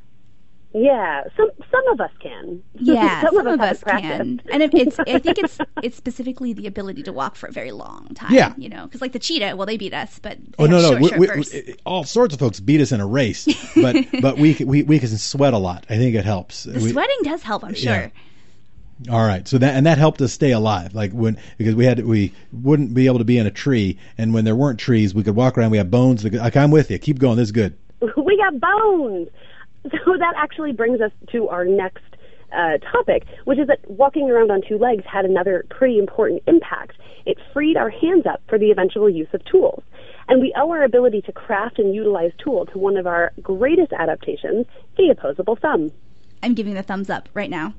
Yeah, 0.73 1.23
some 1.35 1.49
some 1.69 1.87
of 1.89 1.99
us 1.99 2.11
can. 2.21 2.63
Yeah, 2.75 3.21
some, 3.21 3.37
of 3.37 3.45
have 3.45 3.61
us 3.61 3.79
it 3.81 3.83
practiced. 3.83 4.17
can, 4.17 4.41
and 4.51 4.63
if 4.63 4.73
it's 4.73 4.97
I 4.99 5.19
think 5.19 5.37
it's 5.39 5.57
it's 5.83 5.97
specifically 5.97 6.53
the 6.53 6.65
ability 6.67 7.03
to 7.03 7.13
walk 7.13 7.35
for 7.35 7.47
a 7.47 7.51
very 7.51 7.71
long 7.71 8.07
time. 8.15 8.33
Yeah. 8.33 8.53
you 8.57 8.69
know, 8.69 8.85
because 8.85 9.01
like 9.01 9.11
the 9.11 9.19
cheetah, 9.19 9.55
well, 9.55 9.65
they 9.67 9.77
beat 9.77 9.93
us, 9.93 10.17
but 10.19 10.37
they 10.39 10.53
Oh 10.59 10.63
have 10.63 10.71
no, 10.71 10.81
no, 10.81 10.89
short, 10.91 11.01
we, 11.19 11.27
short 11.27 11.37
we, 11.53 11.61
we- 11.67 11.75
all 11.85 12.03
sorts 12.05 12.33
of 12.33 12.39
folks 12.39 12.59
beat 12.59 12.79
us 12.81 12.91
in 12.91 13.01
a 13.01 13.05
race, 13.07 13.47
but 13.75 13.95
but 14.21 14.37
we 14.37 14.55
we 14.65 14.83
we 14.83 14.99
can 14.99 15.09
sweat 15.09 15.53
a 15.53 15.57
lot. 15.57 15.85
I 15.89 15.97
think 15.97 16.15
it 16.15 16.23
helps. 16.25 16.63
the 16.63 16.79
We- 16.79 16.91
sweating 16.91 17.17
does 17.23 17.43
help, 17.43 17.63
I'm 17.65 17.73
sure. 17.75 17.91
Yeah. 17.91 18.01
sure. 18.03 18.11
All 19.09 19.25
right, 19.25 19.47
so 19.47 19.57
that 19.57 19.75
and 19.75 19.85
that 19.87 19.97
helped 19.97 20.21
us 20.21 20.31
stay 20.31 20.51
alive. 20.51 20.93
Like 20.93 21.11
when 21.11 21.37
because 21.57 21.73
we 21.75 21.85
had 21.85 22.05
we 22.05 22.33
wouldn't 22.53 22.93
be 22.93 23.07
able 23.07 23.17
to 23.17 23.23
be 23.25 23.37
in 23.39 23.47
a 23.47 23.51
tree, 23.51 23.97
and 24.17 24.31
when 24.33 24.45
there 24.45 24.55
weren't 24.55 24.79
trees, 24.79 25.13
we 25.15 25.23
could 25.23 25.35
walk 25.35 25.57
around. 25.57 25.71
We 25.71 25.77
have 25.79 25.89
bones. 25.91 26.21
that- 26.23 26.33
Like 26.33 26.55
I'm 26.55 26.71
with 26.71 26.91
you. 26.91 26.97
Keep 26.99 27.19
going. 27.19 27.35
This 27.37 27.47
is 27.47 27.51
good. 27.51 27.75
we 28.15 28.37
got 28.37 28.59
bones. 28.59 29.29
So 30.05 30.17
that 30.17 30.33
actually 30.37 30.73
brings 30.73 31.01
us 31.01 31.11
to 31.31 31.49
our 31.49 31.65
next 31.65 32.03
uh, 32.51 32.77
topic, 32.91 33.25
which 33.45 33.59
is 33.59 33.67
that 33.67 33.79
walking 33.89 34.29
around 34.29 34.51
on 34.51 34.61
two 34.67 34.77
legs 34.77 35.03
had 35.05 35.25
another 35.25 35.65
pretty 35.69 35.97
important 35.97 36.43
impact. 36.47 36.97
It 37.25 37.37
freed 37.53 37.77
our 37.77 37.89
hands 37.89 38.25
up 38.25 38.41
for 38.47 38.57
the 38.57 38.71
eventual 38.71 39.09
use 39.09 39.27
of 39.33 39.43
tools. 39.45 39.83
And 40.27 40.41
we 40.41 40.53
owe 40.57 40.69
our 40.71 40.83
ability 40.83 41.21
to 41.23 41.31
craft 41.31 41.79
and 41.79 41.95
utilize 41.95 42.31
tool 42.37 42.65
to 42.67 42.77
one 42.77 42.97
of 42.97 43.07
our 43.07 43.31
greatest 43.41 43.91
adaptations, 43.93 44.65
the 44.97 45.09
opposable 45.09 45.55
thumb. 45.55 45.91
I'm 46.43 46.53
giving 46.53 46.73
the 46.73 46.83
thumbs 46.83 47.09
up 47.09 47.29
right 47.33 47.49
now. 47.49 47.73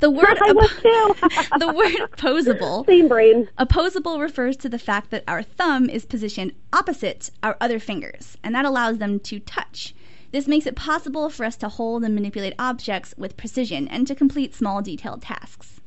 The 0.00 0.10
word 0.10 0.38
I 0.44 0.52
was 0.52 0.70
too. 0.70 1.58
the 1.58 1.72
word 1.72 2.10
opposable 2.12 2.84
Same 2.84 3.08
brain. 3.08 3.48
Opposable 3.58 4.20
refers 4.20 4.56
to 4.58 4.68
the 4.68 4.78
fact 4.78 5.10
that 5.10 5.24
our 5.28 5.42
thumb 5.42 5.88
is 5.88 6.04
positioned 6.04 6.52
opposite 6.72 7.30
our 7.42 7.56
other 7.60 7.78
fingers, 7.78 8.36
and 8.42 8.54
that 8.54 8.64
allows 8.64 8.98
them 8.98 9.20
to 9.20 9.38
touch. 9.40 9.94
This 10.34 10.48
makes 10.48 10.66
it 10.66 10.74
possible 10.74 11.30
for 11.30 11.46
us 11.46 11.56
to 11.58 11.68
hold 11.68 12.02
and 12.02 12.12
manipulate 12.12 12.54
objects 12.58 13.14
with 13.16 13.36
precision 13.36 13.86
and 13.86 14.04
to 14.08 14.16
complete 14.16 14.52
small 14.52 14.82
detailed 14.82 15.22
tasks. 15.22 15.80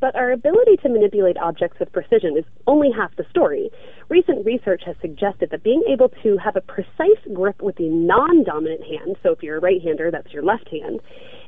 But 0.00 0.16
our 0.16 0.32
ability 0.32 0.78
to 0.78 0.88
manipulate 0.88 1.36
objects 1.36 1.78
with 1.78 1.92
precision 1.92 2.34
is 2.38 2.46
only 2.66 2.90
half 2.90 3.14
the 3.16 3.26
story. 3.28 3.68
Recent 4.08 4.46
research 4.46 4.84
has 4.86 4.96
suggested 5.02 5.50
that 5.50 5.62
being 5.62 5.82
able 5.86 6.08
to 6.22 6.38
have 6.38 6.56
a 6.56 6.62
precise 6.62 7.20
grip 7.34 7.60
with 7.60 7.76
the 7.76 7.90
non 7.90 8.42
dominant 8.44 8.84
hand, 8.84 9.16
so 9.22 9.32
if 9.32 9.42
you're 9.42 9.58
a 9.58 9.60
right 9.60 9.82
hander, 9.82 10.10
that's 10.10 10.32
your 10.32 10.42
left 10.42 10.70
hand, 10.70 11.00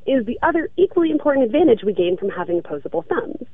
is 0.07 0.27
the 0.27 0.39
other 0.43 0.69
equally 0.77 1.11
important 1.11 1.47
advantage 1.47 1.85
we 1.85 1.95
gain 1.95 2.19
from 2.19 2.29
having 2.29 2.59
opposable 2.59 3.01
thumbs. 3.09 3.49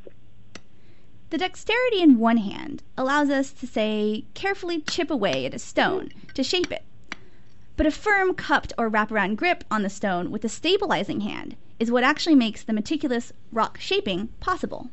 The 1.30 1.38
dexterity 1.38 2.02
in 2.02 2.18
one 2.18 2.38
hand 2.38 2.82
allows 2.98 3.30
us 3.30 3.52
to, 3.52 3.66
say, 3.68 4.24
carefully 4.34 4.80
chip 4.80 5.08
away 5.08 5.46
at 5.46 5.54
a 5.54 5.60
stone 5.60 6.08
to 6.34 6.42
shape 6.42 6.72
it. 6.72 6.82
But 7.76 7.86
a 7.86 7.90
firm, 7.90 8.34
cupped, 8.34 8.74
or 8.76 8.90
wraparound 8.90 9.36
grip 9.36 9.64
on 9.70 9.82
the 9.82 9.88
stone 9.88 10.30
with 10.30 10.44
a 10.44 10.48
stabilizing 10.48 11.20
hand 11.20 11.56
is 11.80 11.90
what 11.90 12.04
actually 12.04 12.34
makes 12.34 12.62
the 12.62 12.72
meticulous 12.72 13.32
rock 13.50 13.78
shaping 13.80 14.28
possible. 14.40 14.90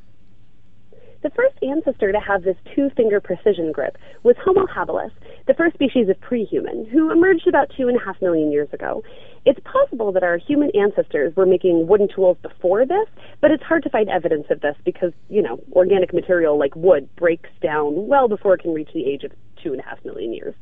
The 1.21 1.29
first 1.31 1.55
ancestor 1.61 2.13
to 2.13 2.19
have 2.21 2.43
this 2.43 2.55
two 2.73 2.89
finger 2.91 3.19
precision 3.19 3.73
grip 3.73 3.97
was 4.23 4.37
Homo 4.41 4.65
habilis, 4.65 5.11
the 5.47 5.53
first 5.53 5.73
species 5.73 6.07
of 6.07 6.17
pre 6.21 6.45
human, 6.45 6.85
who 6.85 7.11
emerged 7.11 7.45
about 7.45 7.69
two 7.75 7.89
and 7.89 7.97
a 7.97 7.99
half 7.99 8.21
million 8.21 8.49
years 8.49 8.69
ago. 8.71 9.03
It's 9.45 9.59
possible 9.65 10.13
that 10.13 10.23
our 10.23 10.37
human 10.37 10.71
ancestors 10.73 11.35
were 11.35 11.45
making 11.45 11.87
wooden 11.87 12.07
tools 12.07 12.37
before 12.41 12.85
this, 12.85 13.07
but 13.41 13.51
it's 13.51 13.63
hard 13.63 13.83
to 13.83 13.89
find 13.89 14.09
evidence 14.09 14.45
of 14.49 14.61
this 14.61 14.77
because, 14.85 15.11
you 15.27 15.41
know, 15.41 15.59
organic 15.73 16.13
material 16.13 16.57
like 16.57 16.73
wood 16.77 17.13
breaks 17.17 17.49
down 17.61 18.07
well 18.07 18.29
before 18.29 18.53
it 18.53 18.61
can 18.61 18.73
reach 18.73 18.93
the 18.93 19.05
age 19.05 19.25
of 19.25 19.33
two 19.61 19.73
and 19.73 19.81
a 19.81 19.83
half 19.83 20.03
million 20.05 20.33
years. 20.33 20.55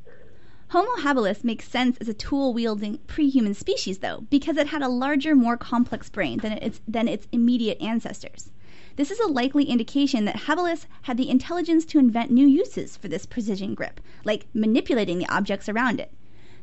Homo 0.72 0.96
habilis 0.98 1.46
makes 1.46 1.66
sense 1.70 1.98
as 2.02 2.10
a 2.10 2.14
tool 2.14 2.54
wielding 2.54 2.98
pre 3.08 3.30
human 3.30 3.54
species, 3.54 4.00
though, 4.00 4.26
because 4.30 4.58
it 4.58 4.68
had 4.68 4.82
a 4.82 4.90
larger, 4.90 5.34
more 5.34 5.56
complex 5.56 6.10
brain 6.10 6.40
than 6.40 6.54
its, 6.54 6.82
than 6.86 7.08
its 7.08 7.26
immediate 7.32 7.82
ancestors. 7.82 8.52
This 8.98 9.10
is 9.10 9.20
a 9.22 9.28
likely 9.28 9.64
indication 9.64 10.26
that 10.26 10.42
habilis 10.42 10.86
had 11.04 11.16
the 11.16 11.30
intelligence 11.30 11.86
to 11.86 12.00
invent 12.00 12.32
new 12.32 12.46
uses 12.46 12.98
for 12.98 13.08
this 13.08 13.26
precision 13.26 13.76
grip, 13.76 14.02
like 14.26 14.48
manipulating 14.54 15.20
the 15.20 15.30
objects 15.30 15.70
around 15.70 16.02
it. 16.02 16.12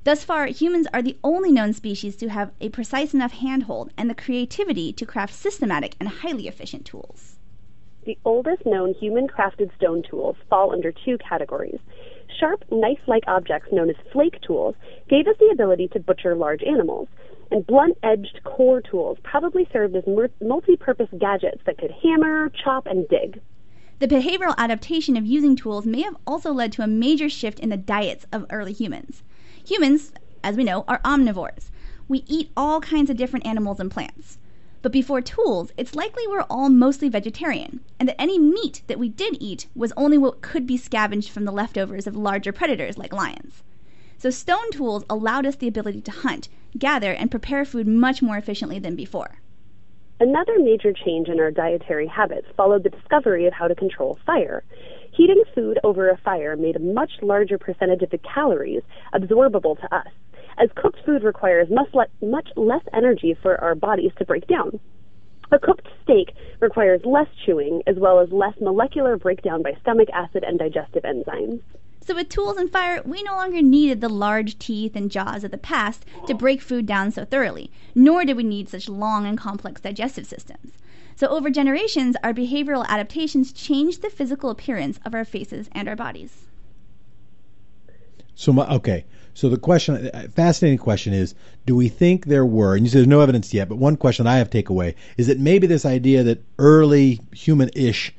Thus 0.03 0.23
far, 0.23 0.49
humans 0.49 0.87
are 0.93 1.01
the 1.01 1.17
only 1.25 1.51
known 1.51 1.73
species 1.73 2.15
to 2.17 2.29
have 2.29 2.53
a 2.61 2.69
precise 2.69 3.15
enough 3.15 3.33
handhold 3.33 3.91
and 3.97 4.11
the 4.11 4.15
creativity 4.15 4.93
to 4.93 5.07
craft 5.07 5.33
systematic 5.33 5.95
and 5.99 6.11
highly 6.11 6.47
efficient 6.47 6.85
tools. 6.85 7.39
The 8.05 8.19
oldest 8.27 8.67
known 8.67 8.93
human 8.93 9.29
crafted 9.29 9.75
stone 9.77 10.03
tools 10.03 10.37
fall 10.51 10.73
under 10.73 10.93
two 10.93 11.17
categories. 11.17 11.81
Sharp, 12.39 12.65
knife 12.71 13.01
like 13.07 13.25
objects 13.27 13.69
known 13.73 13.91
as 13.91 13.97
flake 14.13 14.41
tools 14.41 14.75
gave 15.09 15.27
us 15.27 15.37
the 15.39 15.51
ability 15.53 15.89
to 15.89 16.01
butcher 16.01 16.35
large 16.35 16.63
animals 16.63 17.09
and 17.51 17.67
blunt 17.67 17.97
edged 18.03 18.41
core 18.45 18.81
tools 18.81 19.19
probably 19.23 19.69
served 19.73 19.95
as 19.95 20.05
multi 20.41 20.77
purpose 20.77 21.09
gadgets 21.19 21.63
that 21.67 21.79
could 21.79 21.93
hammer, 22.03 22.51
chop, 22.51 22.87
and 22.87 23.07
dig. 23.09 23.41
The 24.01 24.09
behavioral 24.09 24.57
adaptation 24.59 25.17
of 25.17 25.25
using 25.25 25.55
tools 25.55 25.87
may 25.87 26.03
have 26.03 26.17
also 26.27 26.53
led 26.53 26.73
to 26.73 26.83
a 26.83 26.89
major 26.89 27.29
shift 27.29 27.61
in 27.61 27.69
the 27.69 27.77
diets 27.77 28.27
of 28.33 28.47
early 28.51 28.73
humans. 28.73 29.23
Humans, 29.67 30.13
as 30.43 30.57
we 30.57 30.65
know, 30.65 30.85
are 30.89 31.01
omnivores. 31.05 31.71
We 32.09 32.25
eat 32.27 32.51
all 32.57 32.81
kinds 32.81 33.09
of 33.09 33.17
different 33.17 33.47
animals 33.47 33.79
and 33.79 33.91
plants. 33.91 34.39
But 34.83 34.93
before 34.93 35.23
tools, 35.23 35.73
it's 35.77 35.95
likely 35.95 36.27
we're 36.27 36.43
all 36.51 36.69
mostly 36.69 37.09
vegetarian, 37.09 37.81
and 37.99 38.09
that 38.09 38.21
any 38.21 38.39
meat 38.39 38.83
that 38.87 38.99
we 38.99 39.09
did 39.09 39.37
eat 39.41 39.67
was 39.75 39.93
only 39.97 40.19
what 40.19 40.43
could 40.43 40.67
be 40.67 40.77
scavenged 40.77 41.31
from 41.31 41.45
the 41.45 41.53
leftovers 41.53 42.07
of 42.07 42.17
larger 42.17 42.53
predators 42.53 42.99
like 42.99 43.13
lions. 43.13 43.63
So 44.19 44.31
stone 44.31 44.71
tools 44.71 45.05
allowed 45.11 45.47
us 45.47 45.57
the 45.57 45.69
ability 45.69 46.01
to 46.03 46.11
hunt, 46.11 46.49
gather, 46.79 47.13
and 47.13 47.31
prepare 47.31 47.65
food 47.65 47.87
much 47.87 48.23
more 48.23 48.37
efficiently 48.37 48.79
than 48.79 48.97
before. 48.97 49.39
Another 50.21 50.59
major 50.59 50.93
change 50.93 51.29
in 51.29 51.41
our 51.41 51.51
dietary 51.51 52.07
habits 52.07 52.47
followed 52.57 52.85
the 52.85 52.91
discovery 52.91 53.47
of 53.47 53.53
how 53.53 53.69
to 53.69 53.75
control 53.75 54.19
fire. 54.25 54.63
Heating 55.13 55.43
food 55.55 55.79
over 55.85 56.09
a 56.09 56.17
fire 56.17 56.57
made 56.57 56.77
a 56.77 56.81
much 56.81 57.11
larger 57.21 57.59
percentage 57.59 58.03
of 58.03 58.11
the 58.11 58.19
calories 58.19 58.83
absorbable 59.13 59.79
to 59.81 59.95
us, 59.95 60.09
as 60.59 60.71
cooked 60.77 60.99
food 61.05 61.23
requires 61.23 61.69
much, 61.71 61.89
le- 61.93 62.27
much 62.27 62.49
less 62.57 62.83
energy 62.93 63.37
for 63.43 63.61
our 63.61 63.75
bodies 63.75 64.13
to 64.19 64.25
break 64.25 64.47
down. 64.47 64.79
A 65.55 65.59
cooked 65.61 65.87
steak 66.03 66.35
requires 66.59 67.05
less 67.05 67.29
chewing 67.47 67.81
as 67.87 67.95
well 67.97 68.19
as 68.19 68.33
less 68.33 68.55
molecular 68.61 69.17
breakdown 69.17 69.63
by 69.63 69.77
stomach 69.81 70.09
acid 70.13 70.43
and 70.43 70.59
digestive 70.59 71.05
enzymes. 71.05 71.61
So, 72.01 72.17
with 72.17 72.29
tools 72.29 72.57
and 72.57 72.69
fire, 72.69 73.01
we 73.05 73.23
no 73.23 73.37
longer 73.37 73.63
needed 73.63 74.01
the 74.01 74.09
large 74.09 74.59
teeth 74.59 74.97
and 74.97 75.13
jaws 75.13 75.45
of 75.45 75.53
the 75.53 75.57
past 75.57 76.05
to 76.27 76.35
break 76.35 76.61
food 76.61 76.87
down 76.87 77.13
so 77.13 77.25
thoroughly, 77.25 77.71
nor 77.95 78.25
did 78.25 78.37
we 78.37 78.43
need 78.43 78.69
such 78.69 78.89
long 78.89 79.27
and 79.27 79.39
complex 79.39 79.81
digestive 79.81 80.27
systems. 80.27 80.73
So, 81.15 81.29
over 81.29 81.51
generations, 81.51 82.17
our 82.25 82.35
behavioral 82.35 82.85
adaptations 82.89 83.53
changed 83.53 84.03
the 84.03 84.11
physical 84.11 84.51
appearance 84.51 84.99
of 85.05 85.15
our 85.15 85.25
faces 85.25 85.71
and 85.71 85.89
our 85.89 85.95
bodies. 85.95 86.49
So, 88.35 88.53
my, 88.53 88.67
okay. 88.75 89.05
So 89.37 89.49
the 89.49 89.59
question, 89.59 90.11
uh, 90.15 90.29
fascinating 90.35 90.79
question 90.79 91.13
is, 91.13 91.35
do 91.67 91.75
we 91.75 91.89
think 91.89 92.27
there 92.27 92.47
were, 92.47 92.77
and 92.77 92.85
you 92.85 92.91
said 92.91 92.99
there's 92.99 93.09
no 93.09 93.21
evidence 93.21 93.53
yet, 93.53 93.69
but 93.69 93.79
one 93.79 93.97
question 93.97 94.29
I 94.29 94.37
have 94.37 94.49
take 94.49 94.69
away 94.69 94.95
is 95.17 95.27
that 95.27 95.41
maybe 95.41 95.67
this 95.67 95.85
idea 95.85 96.23
that 96.23 96.43
early 96.59 97.21
human-ish 97.33 98.15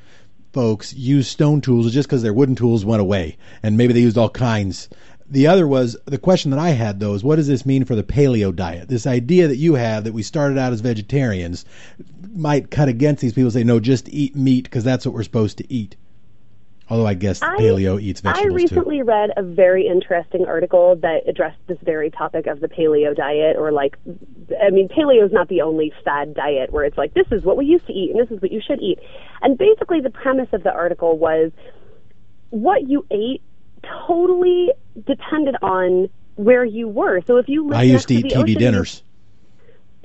folks 0.51 0.93
used 0.93 1.29
stone 1.29 1.61
tools 1.61 1.93
just 1.93 2.07
because 2.07 2.21
their 2.21 2.33
wooden 2.33 2.55
tools 2.55 2.83
went 2.83 3.01
away, 3.01 3.37
and 3.63 3.77
maybe 3.77 3.93
they 3.93 4.01
used 4.01 4.17
all 4.17 4.29
kinds. 4.29 4.89
The 5.29 5.47
other 5.47 5.67
was 5.67 5.97
the 6.05 6.17
question 6.17 6.51
that 6.51 6.59
I 6.59 6.69
had 6.69 6.99
though 6.99 7.13
is 7.13 7.23
what 7.23 7.37
does 7.37 7.47
this 7.47 7.65
mean 7.65 7.83
for 7.83 7.95
the 7.95 8.03
paleo 8.03 8.55
diet? 8.55 8.89
This 8.89 9.07
idea 9.07 9.47
that 9.47 9.57
you 9.57 9.73
have 9.73 10.03
that 10.03 10.13
we 10.13 10.21
started 10.21 10.57
out 10.57 10.71
as 10.71 10.81
vegetarians 10.81 11.65
might 12.33 12.69
cut 12.69 12.89
against 12.89 13.21
these 13.21 13.33
people 13.33 13.51
say 13.51 13.63
no, 13.63 13.79
just 13.79 14.07
eat 14.09 14.35
meat 14.35 14.65
because 14.65 14.83
that's 14.83 15.05
what 15.05 15.15
we're 15.15 15.23
supposed 15.23 15.57
to 15.57 15.73
eat. 15.73 15.95
Although 16.87 17.07
I 17.07 17.15
guess 17.15 17.41
I, 17.41 17.57
paleo 17.57 17.99
eats 17.99 18.21
vegetables 18.21 18.53
I 18.53 18.55
recently 18.55 18.99
too. 18.99 19.05
read 19.05 19.31
a 19.37 19.41
very 19.41 19.87
interesting 19.87 20.45
article 20.45 20.95
that 20.97 21.27
addressed 21.27 21.57
this 21.67 21.79
very 21.83 22.11
topic 22.11 22.45
of 22.45 22.59
the 22.59 22.67
paleo 22.67 23.15
diet, 23.15 23.57
or 23.57 23.71
like, 23.71 23.97
I 24.61 24.69
mean, 24.69 24.87
paleo 24.87 25.25
is 25.25 25.31
not 25.31 25.47
the 25.47 25.61
only 25.61 25.91
fad 26.03 26.35
diet 26.35 26.71
where 26.71 26.85
it's 26.85 26.97
like 26.97 27.13
this 27.15 27.25
is 27.31 27.43
what 27.43 27.57
we 27.57 27.65
used 27.65 27.87
to 27.87 27.93
eat 27.93 28.11
and 28.11 28.19
this 28.19 28.29
is 28.35 28.39
what 28.41 28.51
you 28.51 28.61
should 28.65 28.81
eat. 28.81 28.99
And 29.41 29.57
basically, 29.57 30.01
the 30.01 30.11
premise 30.11 30.49
of 30.53 30.61
the 30.61 30.71
article 30.71 31.17
was 31.17 31.51
what 32.51 32.87
you 32.87 33.05
ate 33.09 33.41
totally 34.07 34.71
depended 35.07 35.55
on 35.63 36.09
where 36.35 36.65
you 36.65 36.87
were. 36.87 37.21
So 37.25 37.37
if 37.37 37.49
you 37.49 37.63
lived 37.63 37.75
I 37.75 37.83
used 37.83 38.07
to 38.09 38.15
eat 38.15 38.29
to 38.29 38.35
TV 38.35 38.41
ocean, 38.41 38.59
dinners 38.59 39.03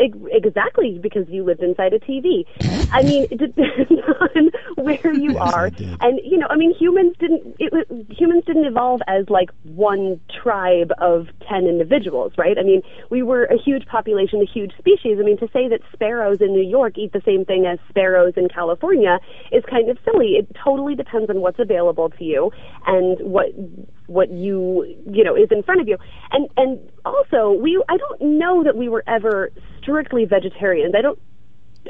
exactly 0.01 0.99
because 1.01 1.29
you 1.29 1.45
lived 1.45 1.63
inside 1.63 1.93
a 1.93 1.99
TV. 1.99 2.45
I 2.93 3.03
mean, 3.03 3.27
it 3.31 3.39
depends 3.39 3.91
on 4.37 4.51
where 4.85 5.13
you 5.13 5.39
are, 5.39 5.67
and 6.01 6.21
you 6.25 6.39
know, 6.39 6.47
I 6.49 6.57
mean, 6.57 6.75
humans 6.75 7.15
didn't 7.19 7.57
it, 7.59 7.73
humans 8.11 8.45
didn't 8.47 8.65
evolve 8.65 9.01
as 9.07 9.29
like 9.29 9.51
one 9.65 10.21
tribe 10.43 10.93
of 10.99 11.29
ten 11.49 11.67
individuals, 11.67 12.33
right? 12.37 12.57
I 12.59 12.63
mean, 12.63 12.83
we 13.11 13.23
were 13.23 13.45
a 13.45 13.59
huge 13.59 13.87
population, 13.87 14.41
a 14.41 14.51
huge 14.51 14.73
species. 14.79 15.19
I 15.21 15.23
mean, 15.23 15.39
to 15.39 15.49
say 15.53 15.69
that 15.69 15.81
sparrows 15.93 16.41
in 16.41 16.53
New 16.53 16.67
York 16.67 16.99
eat 16.99 17.13
the 17.13 17.23
same 17.25 17.45
thing 17.45 17.67
as 17.67 17.79
sparrows 17.89 18.35
in 18.37 18.49
California 18.49 19.19
is 19.53 19.65
kind 19.69 19.89
of 19.91 19.99
silly. 20.05 20.37
It 20.39 20.49
totally 20.63 20.95
depends 20.95 21.31
on 21.31 21.41
what's 21.41 21.59
available 21.59 22.11
to 22.11 22.25
you 22.25 22.51
and 22.87 23.19
what 23.21 23.47
what 24.11 24.31
you 24.31 24.85
you 25.09 25.23
know 25.23 25.37
is 25.37 25.49
in 25.53 25.63
front 25.63 25.81
of 25.81 25.87
you 25.87 25.97
and 26.33 26.49
and 26.57 26.91
also 27.05 27.53
we 27.53 27.81
i 27.89 27.97
don't 27.97 28.21
know 28.21 28.65
that 28.65 28.77
we 28.77 28.89
were 28.89 29.05
ever 29.07 29.53
strictly 29.81 30.25
vegetarians 30.25 30.95
i 30.99 31.01
don't 31.01 31.19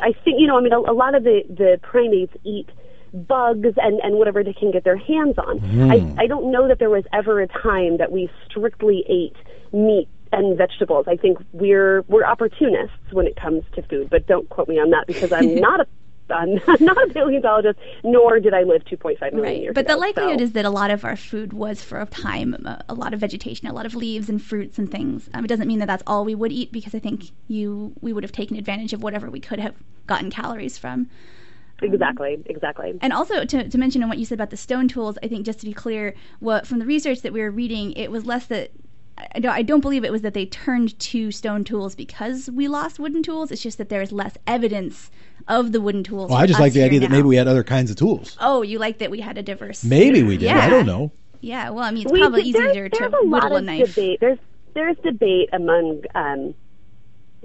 i 0.02 0.12
think 0.22 0.38
you 0.38 0.46
know 0.46 0.58
i 0.58 0.60
mean 0.60 0.72
a, 0.72 0.78
a 0.78 0.92
lot 0.92 1.14
of 1.14 1.24
the 1.24 1.42
the 1.48 1.80
primates 1.82 2.34
eat 2.44 2.68
bugs 3.14 3.74
and 3.78 4.00
and 4.00 4.16
whatever 4.16 4.44
they 4.44 4.52
can 4.52 4.70
get 4.70 4.84
their 4.84 4.98
hands 4.98 5.38
on 5.38 5.58
mm. 5.60 5.90
i 5.90 6.22
i 6.22 6.26
don't 6.26 6.52
know 6.52 6.68
that 6.68 6.78
there 6.78 6.90
was 6.90 7.04
ever 7.14 7.40
a 7.40 7.46
time 7.46 7.96
that 7.96 8.12
we 8.12 8.28
strictly 8.46 9.02
ate 9.08 9.36
meat 9.72 10.08
and 10.32 10.56
vegetables. 10.56 11.06
I 11.08 11.16
think 11.16 11.38
we're 11.52 12.02
we're 12.02 12.24
opportunists 12.24 12.94
when 13.10 13.26
it 13.26 13.34
comes 13.34 13.64
to 13.74 13.82
food, 13.82 14.10
but 14.10 14.28
don't 14.28 14.48
quote 14.48 14.68
me 14.68 14.78
on 14.78 14.90
that 14.90 15.08
because 15.08 15.32
I'm 15.32 15.54
not 15.60 15.80
a 15.80 15.86
I'm 16.30 16.54
not 16.80 17.10
a 17.10 17.12
paleontologist, 17.12 17.78
nor 18.04 18.40
did 18.40 18.54
I 18.54 18.62
live 18.62 18.84
2.5 18.84 19.20
million 19.20 19.42
right. 19.42 19.60
years 19.60 19.74
but 19.74 19.84
ago. 19.84 19.94
the 19.94 20.00
likelihood 20.00 20.38
so. 20.38 20.44
is 20.44 20.52
that 20.52 20.64
a 20.64 20.70
lot 20.70 20.90
of 20.90 21.04
our 21.04 21.16
food 21.16 21.52
was 21.52 21.82
for 21.82 22.00
a 22.00 22.06
time, 22.06 22.54
a, 22.54 22.84
a, 22.88 22.94
lot 22.94 23.14
of 23.14 23.20
vegetation, 23.20 23.68
a 23.68 23.72
lot 23.72 23.86
of 23.86 23.94
leaves 23.94 24.28
and 24.28 24.42
fruits 24.42 24.78
and 24.78 24.90
things. 24.90 25.28
Um, 25.34 25.44
it 25.44 25.48
doesn't 25.48 25.68
mean 25.68 25.78
that 25.80 25.86
that's 25.86 26.02
all 26.06 26.24
we 26.24 26.34
would 26.34 26.52
eat 26.52 26.72
because 26.72 26.94
I 26.94 26.98
think 26.98 27.30
you 27.48 27.92
we 28.00 28.12
would 28.12 28.24
have 28.24 28.32
taken 28.32 28.56
advantage 28.56 28.92
of 28.92 29.02
whatever 29.02 29.30
we 29.30 29.40
could 29.40 29.60
have 29.60 29.74
gotten 30.06 30.30
calories 30.30 30.78
from. 30.78 31.08
Um, 31.82 31.92
exactly, 31.92 32.42
exactly. 32.46 32.98
And 33.00 33.12
also 33.12 33.44
to, 33.44 33.68
to 33.68 33.78
mention 33.78 34.02
on 34.02 34.08
what 34.08 34.18
you 34.18 34.24
said 34.24 34.36
about 34.36 34.50
the 34.50 34.56
stone 34.56 34.88
tools, 34.88 35.18
I 35.22 35.28
think 35.28 35.46
just 35.46 35.60
to 35.60 35.66
be 35.66 35.72
clear, 35.72 36.14
what 36.40 36.66
from 36.66 36.78
the 36.78 36.86
research 36.86 37.22
that 37.22 37.32
we 37.32 37.40
were 37.40 37.50
reading, 37.50 37.92
it 37.92 38.10
was 38.10 38.26
less 38.26 38.46
that 38.46 38.70
I 39.34 39.38
don't, 39.38 39.52
I 39.52 39.62
don't 39.62 39.80
believe 39.80 40.04
it 40.04 40.12
was 40.12 40.22
that 40.22 40.34
they 40.34 40.46
turned 40.46 40.98
to 40.98 41.30
stone 41.30 41.64
tools 41.64 41.94
because 41.94 42.50
we 42.50 42.68
lost 42.68 42.98
wooden 42.98 43.22
tools. 43.22 43.50
It's 43.50 43.62
just 43.62 43.78
that 43.78 43.88
there's 43.88 44.12
less 44.12 44.36
evidence 44.46 45.10
of 45.48 45.72
the 45.72 45.80
wooden 45.80 46.04
tools. 46.04 46.30
Well, 46.30 46.38
I 46.38 46.46
just 46.46 46.60
like 46.60 46.72
the 46.72 46.82
idea 46.82 47.00
now. 47.00 47.06
that 47.06 47.12
maybe 47.12 47.28
we 47.28 47.36
had 47.36 47.48
other 47.48 47.64
kinds 47.64 47.90
of 47.90 47.96
tools. 47.96 48.36
Oh, 48.40 48.62
you 48.62 48.78
like 48.78 48.98
that 48.98 49.10
we 49.10 49.20
had 49.20 49.38
a 49.38 49.42
diverse. 49.42 49.84
Maybe 49.84 50.22
we 50.22 50.36
did. 50.36 50.46
Yeah. 50.46 50.64
I 50.64 50.68
don't 50.68 50.86
know. 50.86 51.12
Yeah, 51.40 51.70
well, 51.70 51.84
I 51.84 51.90
mean, 51.90 52.02
it's 52.02 52.12
we 52.12 52.20
probably 52.20 52.42
easier 52.42 52.72
there's, 52.72 52.90
to 52.92 52.98
there's 52.98 53.12
a 53.12 53.26
lot 53.26 53.44
whittle 53.44 53.58
a 53.58 53.62
knife. 53.62 53.94
Debate. 53.94 54.20
There's 54.20 54.38
there's 54.74 54.96
debate 54.98 55.48
among 55.52 56.02
um, 56.14 56.54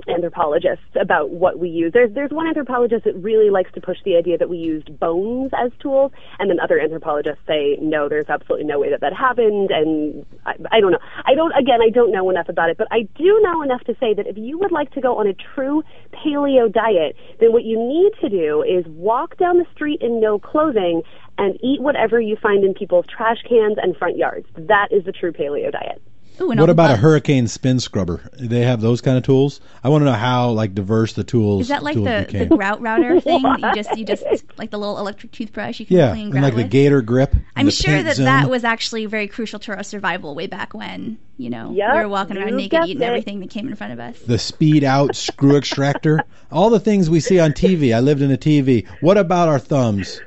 anthropologists 0.08 0.86
about 1.00 1.30
what 1.32 1.60
we 1.60 1.70
use. 1.70 1.92
There's 1.94 2.14
there's 2.14 2.32
one 2.32 2.48
anthropologist 2.48 3.06
that 3.06 3.16
really 3.16 3.50
likes 3.50 3.72
to 3.74 3.82
push 3.82 3.98
the 4.04 4.16
idea 4.16 4.38
that 4.38 4.50
we 4.50 4.58
used 4.58 5.00
bones 5.00 5.52
as 5.58 5.72
tools, 5.80 6.12
and 6.40 6.50
then 6.50 6.60
other 6.60 6.80
anthropologists 6.80 7.42
say 7.48 7.78
no, 7.82 8.10
there's 8.10 8.28
absolutely 8.30 8.68
no 8.68 8.80
way 8.80 8.90
that 8.92 9.02
that 9.02 9.14
happened. 9.14 9.72
And 9.72 10.26
I, 10.46 10.54
I 10.72 10.80
don't 10.80 10.92
know. 10.92 11.00
I 11.26 11.36
don't. 11.36 11.54
Again, 11.58 11.80
I 11.82 11.90
don't 11.90 12.12
know 12.12 12.30
enough 12.30 12.50
about 12.50 12.70
it, 12.70 12.78
but 12.78 12.88
I 12.92 13.08
do 13.16 13.40
know 13.42 13.62
enough 13.62 13.82
to 13.86 13.94
say 14.00 14.14
that 14.14 14.28
if 14.28 14.38
you 14.38 14.58
would 14.60 14.72
like 14.72 14.92
to 14.92 15.02
go 15.02 15.18
on 15.18 15.28
a 15.28 15.34
true 15.56 15.84
paleo 16.14 16.72
diet, 16.72 17.16
then 17.40 17.54
what 17.54 17.64
you 17.64 17.78
need 17.78 18.12
to 18.22 18.30
do 18.30 18.64
is 18.64 18.86
walk 18.88 19.38
down 19.38 19.58
the 19.58 19.66
street 19.74 20.02
in 20.02 20.20
no 20.20 20.40
clothing 20.40 21.02
and 21.38 21.56
eat 21.64 21.82
whatever 21.82 22.20
you 22.20 22.38
find 22.42 22.64
in 22.64 22.74
people's 22.74 23.06
trash 23.06 23.42
cans 23.48 23.78
and 23.82 23.96
front 23.98 24.18
yards. 24.18 24.48
That 24.56 24.88
is 24.92 25.04
the 25.06 25.12
true 25.12 25.34
paleo 25.34 25.72
diet. 25.72 26.02
Ooh, 26.42 26.52
and 26.52 26.60
What 26.60 26.66
the 26.68 26.72
about 26.74 26.92
a 26.92 26.98
hurricane 26.98 27.48
spin 27.48 27.80
scrubber? 27.80 28.30
They 28.34 28.62
have 28.62 28.82
those 28.82 29.02
kind 29.02 29.18
of 29.18 29.24
tools? 29.24 29.62
I 29.84 29.90
want 29.90 30.02
to 30.02 30.06
know 30.06 30.14
how 30.14 30.52
like 30.52 30.76
diverse 30.76 31.14
the 31.14 31.24
tools. 31.24 31.62
Is 31.64 31.68
that 31.70 31.84
like 31.84 31.96
the, 31.96 32.26
became. 32.28 32.50
the 32.50 32.56
grout 32.56 32.82
router 32.82 33.20
thing 33.22 33.42
that 33.44 33.60
you 33.62 33.74
just 33.74 33.98
you 33.98 34.06
just 34.06 34.24
like 34.58 34.72
the 34.72 34.78
little 34.78 34.98
electric 34.98 35.32
toothbrush 35.32 35.80
you 35.80 35.86
can 35.86 35.98
yeah, 35.98 36.12
clean 36.12 36.24
and 36.26 36.32
grout 36.34 36.44
like 36.44 36.56
the 36.56 36.64
gator 36.64 37.02
grip. 37.02 37.34
I'm 37.56 37.70
sure 37.70 38.04
that 38.04 38.18
zone. 38.18 38.26
that 38.26 38.50
was 38.50 38.64
actually 38.64 39.06
very 39.06 39.28
crucial 39.28 39.60
to 39.60 39.76
our 39.76 39.84
survival 39.84 40.36
way 40.36 40.48
back 40.48 40.74
when. 40.74 41.18
You 41.38 41.50
know, 41.50 41.72
Yep, 41.72 41.94
we 41.94 42.00
were 42.00 42.08
walking 42.08 42.38
around 42.38 42.50
you 42.50 42.56
naked 42.56 42.86
eating 42.86 43.02
it. 43.02 43.06
everything 43.06 43.42
that 43.42 43.50
came 43.50 43.68
in 43.68 43.76
front 43.76 43.92
of 43.92 44.00
us. 44.00 44.18
the 44.20 44.40
speed 44.40 44.84
out 44.86 45.16
screw 45.16 45.58
extractor. 45.58 46.22
All 46.52 46.70
the 46.70 46.80
things 46.80 47.10
we 47.10 47.20
see 47.20 47.40
on 47.40 47.52
TV. 47.52 47.94
I 47.96 48.00
lived 48.00 48.22
in 48.22 48.32
a 48.32 48.38
TV. 48.38 48.88
What 49.02 49.18
about 49.18 49.50
our 49.50 49.60
thumbs? 49.60 50.22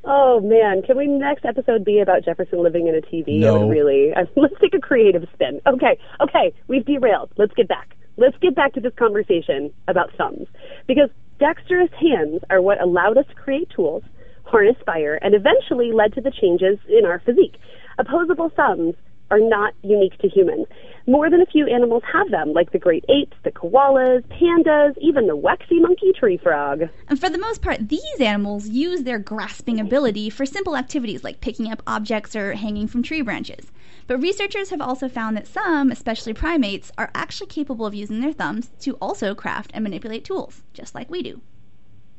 Oh 0.06 0.42
man, 0.42 0.82
can 0.82 0.98
we 0.98 1.08
next 1.08 1.46
episode 1.46 1.86
be 1.86 2.00
about 2.00 2.26
Jefferson 2.26 2.62
living 2.62 2.88
in 2.88 2.96
a 2.96 3.02
TV? 3.02 3.40
No. 3.40 3.70
Really. 3.70 4.14
uh, 4.14 4.26
Let's 4.36 4.56
take 4.62 4.74
a 4.74 4.80
creative 4.80 5.24
spin. 5.34 5.62
Okay, 5.66 5.98
okay, 6.22 6.54
we've 6.68 6.86
derailed. 6.86 7.32
Let's 7.38 7.54
get 7.54 7.68
back. 7.68 7.96
Let's 8.18 8.38
get 8.42 8.56
back 8.56 8.74
to 8.74 8.82
this 8.82 8.94
conversation 8.98 9.74
about 9.88 10.12
thumbs 10.18 10.48
because 10.88 11.10
dexterous 11.40 11.90
hands 12.00 12.42
are 12.50 12.62
what 12.62 12.82
allowed 12.82 13.18
us 13.18 13.26
to 13.30 13.36
create 13.36 13.70
tools, 13.76 14.04
harness 14.44 14.76
fire, 14.86 15.16
and 15.16 15.34
eventually 15.34 15.92
led 15.92 16.14
to 16.14 16.22
the 16.22 16.32
changes 16.32 16.78
in 16.90 17.06
our 17.06 17.20
physique. 17.26 17.56
Opposable 17.98 18.50
thumbs 18.56 18.96
are 19.32 19.40
not 19.40 19.74
unique 19.84 20.18
to 20.20 20.30
humans. 20.30 20.68
More 21.06 21.30
than 21.30 21.42
a 21.42 21.46
few 21.46 21.68
animals 21.68 22.04
have 22.12 22.32
them, 22.32 22.54
like 22.54 22.72
the 22.72 22.80
great 22.80 23.04
apes, 23.10 23.36
the 23.44 23.52
koalas, 23.52 24.24
pandas, 24.28 24.98
even 25.00 25.28
the 25.28 25.36
waxy 25.36 25.80
monkey 25.80 26.14
tree 26.18 26.38
frog. 26.38 26.84
And 27.10 27.20
for 27.20 27.30
the 27.30 27.38
most 27.38 27.62
part, 27.62 27.90
these 27.90 28.20
animals 28.20 28.70
use 28.70 29.04
their 29.04 29.20
grasping 29.20 29.80
ability 29.80 30.30
for 30.30 30.46
simple 30.46 30.78
activities 30.78 31.24
like 31.24 31.42
picking 31.42 31.72
up 31.72 31.84
objects 31.88 32.36
or 32.36 32.54
hanging 32.54 32.88
from 32.88 33.04
tree 33.04 33.22
branches. 33.22 33.72
But 34.08 34.20
researchers 34.22 34.70
have 34.70 34.82
also 34.82 35.10
found 35.10 35.36
that 35.36 35.48
some, 35.48 35.92
especially 35.92 36.34
primates, 36.34 36.92
are 36.98 37.12
actually 37.16 37.48
capable 37.48 37.86
of 37.86 37.94
using 37.96 38.22
their 38.22 38.34
thumbs 38.34 38.72
to 38.82 38.94
also 38.96 39.36
craft 39.36 39.72
and 39.74 39.84
manipulate 39.84 40.24
tools, 40.24 40.64
just 40.74 40.96
like 40.96 41.10
we 41.10 41.22
do. 41.22 41.42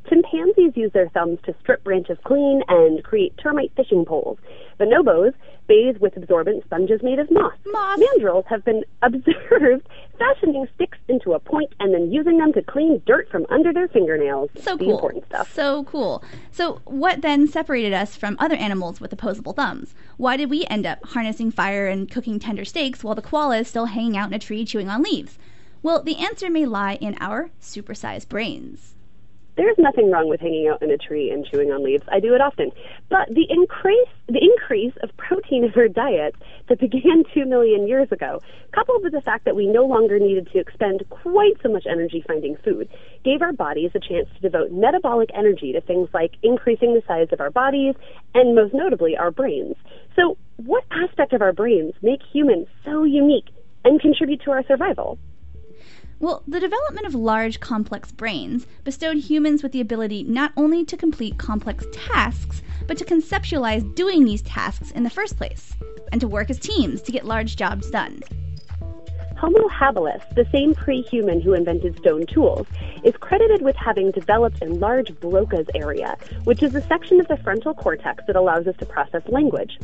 Chimpanzees 0.09 0.73
use 0.77 0.93
their 0.93 1.09
thumbs 1.09 1.39
to 1.45 1.55
strip 1.61 1.83
branches 1.85 2.19
clean 2.25 2.63
and 2.69 3.03
create 3.03 3.35
termite 3.43 3.73
fishing 3.77 4.05
poles. 4.05 4.39
Bonobos 4.79 5.33
bathe 5.67 5.97
with 5.99 6.17
absorbent 6.17 6.65
sponges 6.65 7.03
made 7.03 7.19
of 7.19 7.31
moss. 7.31 7.55
Moss. 7.67 7.99
Mandrills 7.99 8.47
have 8.47 8.65
been 8.65 8.85
observed 9.03 9.87
fashioning 10.19 10.69
sticks 10.75 10.99
into 11.09 11.33
a 11.33 11.39
point 11.39 11.73
and 11.81 11.93
then 11.95 12.13
using 12.13 12.39
them 12.39 12.53
to 12.53 12.63
clean 12.63 13.03
dirt 13.07 13.29
from 13.31 13.47
under 13.51 13.73
their 13.73 13.89
fingernails. 13.89 14.51
So 14.61 14.77
the 14.77 14.85
cool. 14.85 14.95
important 14.95 15.27
stuff. 15.27 15.53
So 15.53 15.85
cool. 15.85 16.23
So, 16.51 16.81
what 16.85 17.23
then 17.23 17.49
separated 17.49 17.93
us 17.93 18.17
from 18.17 18.37
other 18.39 18.57
animals 18.57 19.01
with 19.01 19.13
opposable 19.13 19.53
thumbs? 19.53 19.95
Why 20.17 20.37
did 20.37 20.51
we 20.51 20.65
end 20.67 20.87
up 20.87 21.05
harnessing 21.05 21.51
fire 21.51 21.87
and 21.87 22.11
cooking 22.11 22.39
tender 22.39 22.65
steaks 22.65 23.03
while 23.03 23.15
the 23.15 23.23
koala 23.23 23.59
is 23.59 23.69
still 23.69 23.87
hanging 23.87 24.17
out 24.17 24.29
in 24.29 24.35
a 24.35 24.39
tree 24.39 24.65
chewing 24.65 24.89
on 24.89 25.03
leaves? 25.03 25.39
Well, 25.83 26.03
the 26.03 26.17
answer 26.17 26.49
may 26.49 26.65
lie 26.65 26.95
in 26.95 27.17
our 27.21 27.51
supersized 27.61 28.29
brains. 28.29 28.94
There's 29.57 29.77
nothing 29.79 30.11
wrong 30.11 30.29
with 30.29 30.41
hanging 30.41 30.67
out 30.67 30.83
in 30.83 30.91
a 30.91 30.99
tree 30.99 31.31
and 31.31 31.47
chewing 31.47 31.71
on 31.71 31.85
leaves. 31.85 32.03
I 32.11 32.19
do 32.19 32.35
it 32.35 32.41
often. 32.41 32.73
But 33.09 33.29
the 33.29 33.47
increase, 33.49 34.09
the 34.27 34.43
increase 34.43 34.95
of 35.03 35.17
protein 35.17 35.65
in 35.65 35.73
our 35.77 35.87
diet 35.87 36.35
that 36.69 36.81
began 36.81 37.23
two 37.35 37.47
million 37.47 37.87
years 37.87 38.11
ago, 38.11 38.41
coupled 38.73 39.05
with 39.05 39.13
the 39.13 39.21
fact 39.21 39.45
that 39.45 39.55
we 39.55 39.67
no 39.67 39.85
longer 39.85 40.19
needed 40.19 40.49
to 40.53 40.59
expend 40.59 41.05
quite 41.09 41.55
so 41.63 41.69
much 41.69 41.87
energy 41.89 42.25
finding 42.27 42.57
food, 42.65 42.89
gave 43.25 43.43
our 43.43 43.53
bodies 43.53 43.93
a 43.95 44.01
chance 44.01 44.29
to 44.35 44.41
devote 44.41 44.73
metabolic 44.73 45.31
energy 45.35 45.73
to 45.73 45.81
things 45.81 46.09
like 46.13 46.33
increasing 46.43 46.95
the 46.95 47.03
size 47.07 47.29
of 47.31 47.41
our 47.41 47.51
bodies 47.51 47.95
and 48.35 48.57
most 48.57 48.75
notably 48.75 49.17
our 49.17 49.31
brains. 49.31 49.77
So 50.17 50.37
what 50.57 50.85
aspect 50.91 51.33
of 51.33 51.43
our 51.43 51.53
brains 51.53 51.95
make 52.03 52.21
humans 52.33 52.67
so 52.85 53.05
unique 53.05 53.49
and 53.85 54.01
contribute 54.01 54.43
to 54.43 54.51
our 54.51 54.65
survival? 54.67 55.19
Well, 56.21 56.43
the 56.47 56.61
development 56.61 57.07
of 57.07 57.15
large, 57.15 57.61
complex 57.61 58.13
brains 58.13 58.67
bestowed 58.85 59.17
humans 59.17 59.63
with 59.63 59.73
the 59.73 59.81
ability 59.81 60.23
not 60.25 60.53
only 60.57 60.85
to 60.85 60.97
complete 60.97 61.39
complex 61.39 61.85
tasks, 61.93 62.63
but 62.87 62.97
to 62.99 63.05
conceptualize 63.05 63.95
doing 63.95 64.25
these 64.25 64.43
tasks 64.43 64.91
in 64.93 65.03
the 65.03 65.11
first 65.11 65.37
place, 65.37 65.75
and 66.13 66.21
to 66.21 66.29
work 66.29 66.51
as 66.51 66.59
teams 66.59 67.03
to 67.03 67.13
get 67.13 67.25
large 67.25 67.57
jobs 67.57 67.91
done. 67.91 68.23
Homo 69.37 69.69
habilis, 69.69 70.23
the 70.37 70.47
same 70.53 70.75
pre-human 70.75 71.41
who 71.41 71.53
invented 71.53 71.99
stone 71.99 72.25
tools, 72.27 72.67
is 73.03 73.15
credited 73.17 73.63
with 73.63 73.77
having 73.77 74.11
developed 74.13 74.63
a 74.63 74.67
large 74.67 75.13
Broca's 75.21 75.67
area, 75.75 76.17
which 76.45 76.63
is 76.63 76.75
a 76.75 76.81
section 76.83 77.21
of 77.21 77.29
the 77.29 77.37
frontal 77.39 77.75
cortex 77.75 78.25
that 78.27 78.37
allows 78.37 78.67
us 78.67 78.77
to 78.79 78.87
process 78.87 79.23
language. 79.29 79.79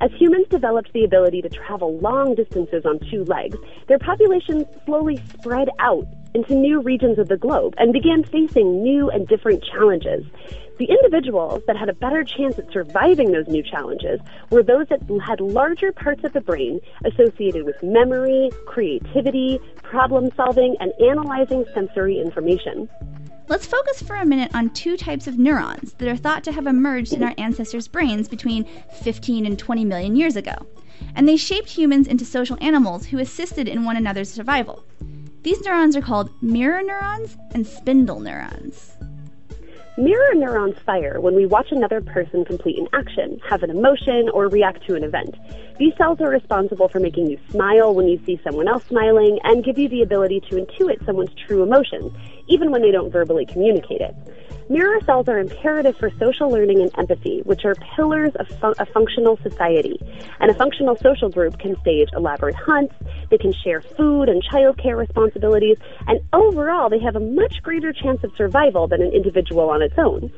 As 0.00 0.10
humans 0.18 0.46
developed 0.48 0.92
the 0.92 1.04
ability 1.04 1.42
to 1.42 1.48
travel 1.48 1.98
long 1.98 2.34
distances 2.34 2.84
on 2.84 2.98
two 3.10 3.24
legs, 3.24 3.56
their 3.86 3.98
populations 3.98 4.66
slowly 4.84 5.20
spread 5.32 5.68
out 5.78 6.06
into 6.34 6.54
new 6.54 6.80
regions 6.80 7.18
of 7.18 7.28
the 7.28 7.36
globe 7.36 7.74
and 7.78 7.92
began 7.92 8.24
facing 8.24 8.82
new 8.82 9.08
and 9.10 9.26
different 9.28 9.64
challenges. 9.64 10.24
The 10.78 10.86
individuals 10.86 11.62
that 11.68 11.76
had 11.76 11.88
a 11.88 11.94
better 11.94 12.24
chance 12.24 12.58
at 12.58 12.72
surviving 12.72 13.30
those 13.30 13.46
new 13.46 13.62
challenges 13.62 14.20
were 14.50 14.64
those 14.64 14.88
that 14.88 15.02
had 15.24 15.40
larger 15.40 15.92
parts 15.92 16.24
of 16.24 16.32
the 16.32 16.40
brain 16.40 16.80
associated 17.04 17.64
with 17.64 17.80
memory, 17.80 18.50
creativity, 18.66 19.60
problem 19.84 20.32
solving, 20.34 20.76
and 20.80 20.92
analyzing 21.00 21.64
sensory 21.72 22.18
information. 22.18 22.88
Let's 23.46 23.66
focus 23.66 24.00
for 24.00 24.16
a 24.16 24.24
minute 24.24 24.54
on 24.54 24.70
two 24.70 24.96
types 24.96 25.26
of 25.26 25.38
neurons 25.38 25.92
that 25.94 26.08
are 26.08 26.16
thought 26.16 26.44
to 26.44 26.52
have 26.52 26.66
emerged 26.66 27.12
in 27.12 27.22
our 27.22 27.34
ancestors' 27.36 27.86
brains 27.86 28.26
between 28.26 28.66
15 29.02 29.44
and 29.44 29.58
20 29.58 29.84
million 29.84 30.16
years 30.16 30.36
ago, 30.36 30.54
and 31.14 31.28
they 31.28 31.36
shaped 31.36 31.68
humans 31.68 32.06
into 32.06 32.24
social 32.24 32.56
animals 32.62 33.04
who 33.04 33.18
assisted 33.18 33.68
in 33.68 33.84
one 33.84 33.98
another's 33.98 34.30
survival. 34.30 34.82
These 35.42 35.60
neurons 35.60 35.94
are 35.94 36.00
called 36.00 36.30
mirror 36.42 36.82
neurons 36.82 37.36
and 37.52 37.66
spindle 37.66 38.18
neurons. 38.18 38.96
Mirror 39.96 40.34
neurons 40.34 40.76
fire 40.84 41.20
when 41.20 41.36
we 41.36 41.46
watch 41.46 41.70
another 41.70 42.00
person 42.00 42.44
complete 42.44 42.78
an 42.78 42.88
action, 42.94 43.40
have 43.48 43.62
an 43.62 43.70
emotion, 43.70 44.28
or 44.30 44.48
react 44.48 44.84
to 44.86 44.96
an 44.96 45.04
event. 45.04 45.36
These 45.78 45.94
cells 45.96 46.20
are 46.20 46.30
responsible 46.30 46.88
for 46.88 46.98
making 46.98 47.30
you 47.30 47.38
smile 47.50 47.94
when 47.94 48.08
you 48.08 48.18
see 48.24 48.40
someone 48.42 48.66
else 48.66 48.84
smiling 48.86 49.38
and 49.44 49.62
give 49.62 49.78
you 49.78 49.88
the 49.88 50.02
ability 50.02 50.40
to 50.50 50.56
intuit 50.56 51.04
someone's 51.06 51.34
true 51.46 51.62
emotions, 51.62 52.10
even 52.48 52.70
when 52.70 52.82
they 52.82 52.90
don't 52.90 53.10
verbally 53.10 53.46
communicate 53.46 54.00
it. 54.00 54.14
Mirror 54.70 55.00
cells 55.04 55.28
are 55.28 55.38
imperative 55.38 55.94
for 55.98 56.10
social 56.18 56.48
learning 56.48 56.80
and 56.80 56.90
empathy, 56.96 57.42
which 57.44 57.66
are 57.66 57.74
pillars 57.96 58.32
of 58.36 58.46
a 58.78 58.86
functional 58.86 59.36
society. 59.42 60.00
And 60.40 60.50
a 60.50 60.54
functional 60.54 60.96
social 60.96 61.28
group 61.28 61.58
can 61.58 61.78
stage 61.80 62.08
elaborate 62.16 62.54
hunts, 62.54 62.94
they 63.30 63.36
can 63.36 63.52
share 63.52 63.82
food 63.82 64.30
and 64.30 64.42
childcare 64.42 64.96
responsibilities, 64.96 65.76
and 66.06 66.18
overall, 66.32 66.88
they 66.88 66.98
have 67.00 67.14
a 67.14 67.20
much 67.20 67.62
greater 67.62 67.92
chance 67.92 68.24
of 68.24 68.32
survival 68.36 68.88
than 68.88 69.02
an 69.02 69.12
individual 69.12 69.68
on 69.68 69.82
its 69.82 69.94
own. 69.98 70.32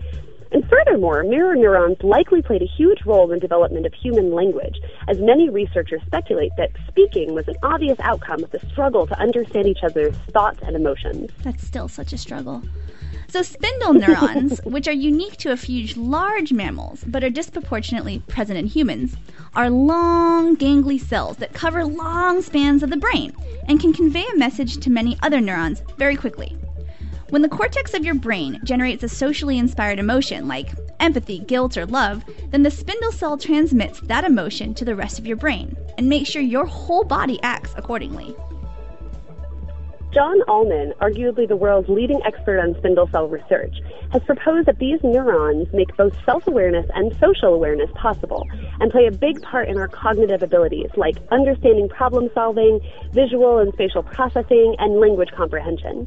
And 0.56 0.66
furthermore, 0.70 1.22
mirror 1.22 1.54
neurons 1.54 2.02
likely 2.02 2.40
played 2.40 2.62
a 2.62 2.66
huge 2.78 3.04
role 3.04 3.24
in 3.24 3.28
the 3.28 3.40
development 3.40 3.84
of 3.84 3.92
human 3.92 4.32
language, 4.32 4.80
as 5.06 5.18
many 5.18 5.50
researchers 5.50 6.00
speculate 6.06 6.50
that 6.56 6.70
speaking 6.88 7.34
was 7.34 7.46
an 7.46 7.56
obvious 7.62 8.00
outcome 8.00 8.42
of 8.42 8.50
the 8.52 8.60
struggle 8.70 9.06
to 9.06 9.20
understand 9.20 9.66
each 9.66 9.82
other's 9.82 10.16
thoughts 10.30 10.60
and 10.62 10.74
emotions. 10.74 11.30
That's 11.42 11.62
still 11.62 11.88
such 11.88 12.14
a 12.14 12.16
struggle. 12.16 12.62
So, 13.28 13.42
spindle 13.42 13.92
neurons, 13.92 14.58
which 14.64 14.88
are 14.88 14.92
unique 14.92 15.36
to 15.40 15.52
a 15.52 15.58
few 15.58 15.92
large 15.94 16.54
mammals 16.54 17.04
but 17.06 17.22
are 17.22 17.28
disproportionately 17.28 18.20
present 18.20 18.58
in 18.58 18.64
humans, 18.64 19.14
are 19.54 19.68
long, 19.68 20.56
gangly 20.56 20.98
cells 20.98 21.36
that 21.36 21.52
cover 21.52 21.84
long 21.84 22.40
spans 22.40 22.82
of 22.82 22.88
the 22.88 22.96
brain 22.96 23.34
and 23.68 23.78
can 23.78 23.92
convey 23.92 24.24
a 24.32 24.38
message 24.38 24.78
to 24.78 24.88
many 24.88 25.18
other 25.22 25.38
neurons 25.42 25.82
very 25.98 26.16
quickly. 26.16 26.56
When 27.30 27.42
the 27.42 27.48
cortex 27.48 27.92
of 27.92 28.04
your 28.04 28.14
brain 28.14 28.60
generates 28.62 29.02
a 29.02 29.08
socially 29.08 29.58
inspired 29.58 29.98
emotion 29.98 30.46
like 30.46 30.70
empathy, 31.00 31.40
guilt, 31.40 31.76
or 31.76 31.84
love, 31.84 32.22
then 32.50 32.62
the 32.62 32.70
spindle 32.70 33.10
cell 33.10 33.36
transmits 33.36 33.98
that 34.02 34.22
emotion 34.22 34.74
to 34.74 34.84
the 34.84 34.94
rest 34.94 35.18
of 35.18 35.26
your 35.26 35.36
brain 35.36 35.76
and 35.98 36.08
makes 36.08 36.30
sure 36.30 36.40
your 36.40 36.66
whole 36.66 37.02
body 37.02 37.40
acts 37.42 37.74
accordingly. 37.76 38.36
John 40.14 40.40
Allman, 40.42 40.94
arguably 41.00 41.48
the 41.48 41.56
world's 41.56 41.88
leading 41.88 42.22
expert 42.24 42.60
on 42.60 42.76
spindle 42.78 43.08
cell 43.08 43.26
research, 43.26 43.74
has 44.12 44.22
proposed 44.22 44.68
that 44.68 44.78
these 44.78 45.00
neurons 45.02 45.66
make 45.72 45.94
both 45.96 46.16
self 46.24 46.46
awareness 46.46 46.86
and 46.94 47.14
social 47.18 47.52
awareness 47.52 47.90
possible 47.96 48.46
and 48.80 48.92
play 48.92 49.06
a 49.06 49.10
big 49.10 49.42
part 49.42 49.68
in 49.68 49.78
our 49.78 49.88
cognitive 49.88 50.44
abilities 50.44 50.90
like 50.96 51.16
understanding 51.32 51.88
problem 51.88 52.30
solving, 52.34 52.80
visual 53.12 53.58
and 53.58 53.72
spatial 53.72 54.04
processing, 54.04 54.76
and 54.78 55.00
language 55.00 55.30
comprehension. 55.36 56.06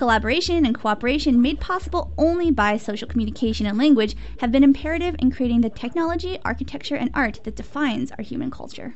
Collaboration 0.00 0.64
and 0.64 0.74
cooperation, 0.74 1.42
made 1.42 1.60
possible 1.60 2.10
only 2.16 2.50
by 2.50 2.78
social 2.78 3.06
communication 3.06 3.66
and 3.66 3.76
language, 3.76 4.16
have 4.38 4.50
been 4.50 4.64
imperative 4.64 5.14
in 5.18 5.30
creating 5.30 5.60
the 5.60 5.68
technology, 5.68 6.38
architecture, 6.42 6.96
and 6.96 7.10
art 7.12 7.38
that 7.44 7.54
defines 7.54 8.10
our 8.12 8.24
human 8.24 8.50
culture. 8.50 8.94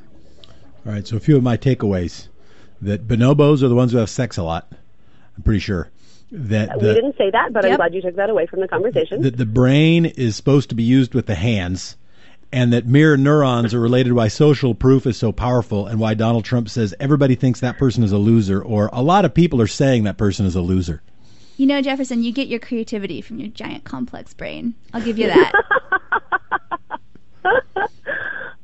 All 0.83 0.93
right, 0.93 1.05
so 1.05 1.15
a 1.15 1.19
few 1.19 1.37
of 1.37 1.43
my 1.43 1.57
takeaways 1.57 2.29
that 2.81 3.07
bonobos 3.07 3.61
are 3.61 3.67
the 3.67 3.75
ones 3.75 3.91
who 3.91 3.99
have 3.99 4.09
sex 4.09 4.35
a 4.37 4.41
lot. 4.41 4.71
I'm 5.37 5.43
pretty 5.43 5.59
sure 5.59 5.91
that 6.31 6.75
we 6.75 6.87
the, 6.87 6.95
didn't 6.95 7.17
say 7.19 7.29
that, 7.29 7.53
but 7.53 7.65
I'm 7.65 7.75
glad 7.75 7.93
you 7.93 8.01
took 8.01 8.15
that 8.15 8.31
away 8.31 8.47
from 8.47 8.61
the 8.61 8.67
conversation. 8.67 9.21
that 9.21 9.37
the 9.37 9.45
brain 9.45 10.07
is 10.07 10.35
supposed 10.35 10.69
to 10.69 10.75
be 10.75 10.81
used 10.81 11.13
with 11.13 11.27
the 11.27 11.35
hands, 11.35 11.97
and 12.55 12.71
that 12.73 12.85
mirror 12.87 13.17
neurons 13.17 13.73
are 13.73 13.79
related 13.81 14.13
why 14.13 14.29
social 14.29 14.73
proof 14.73 15.05
is 15.05 15.17
so 15.17 15.31
powerful 15.31 15.87
and 15.87 15.99
why 15.99 16.13
Donald 16.13 16.45
Trump 16.45 16.69
says 16.69 16.95
everybody 16.99 17.35
thinks 17.35 17.59
that 17.59 17.77
person 17.77 18.01
is 18.03 18.11
a 18.13 18.17
loser 18.17 18.61
or 18.63 18.89
a 18.93 19.01
lot 19.01 19.25
of 19.25 19.33
people 19.33 19.61
are 19.61 19.67
saying 19.67 20.05
that 20.05 20.17
person 20.17 20.45
is 20.45 20.55
a 20.55 20.61
loser. 20.61 21.01
You 21.57 21.65
know, 21.67 21.81
Jefferson, 21.81 22.23
you 22.23 22.31
get 22.31 22.47
your 22.47 22.59
creativity 22.59 23.21
from 23.21 23.39
your 23.39 23.49
giant 23.49 23.83
complex 23.83 24.33
brain. 24.33 24.73
I'll 24.93 25.01
give 25.01 25.17
you 25.17 25.27
that. 25.27 25.51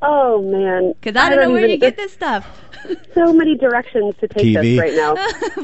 oh 0.01 0.41
man, 0.41 0.93
Because 0.99 1.15
I, 1.21 1.29
don't 1.29 1.39
know 1.41 1.51
where 1.51 1.59
even- 1.59 1.71
you 1.71 1.77
get 1.77 1.97
this 1.97 2.13
stuff. 2.13 2.47
So 3.13 3.31
many 3.31 3.55
directions 3.57 4.15
to 4.21 4.27
take 4.27 4.43
TV. 4.43 4.61
this 4.61 4.79
right 4.79 4.93
now. 4.95 5.13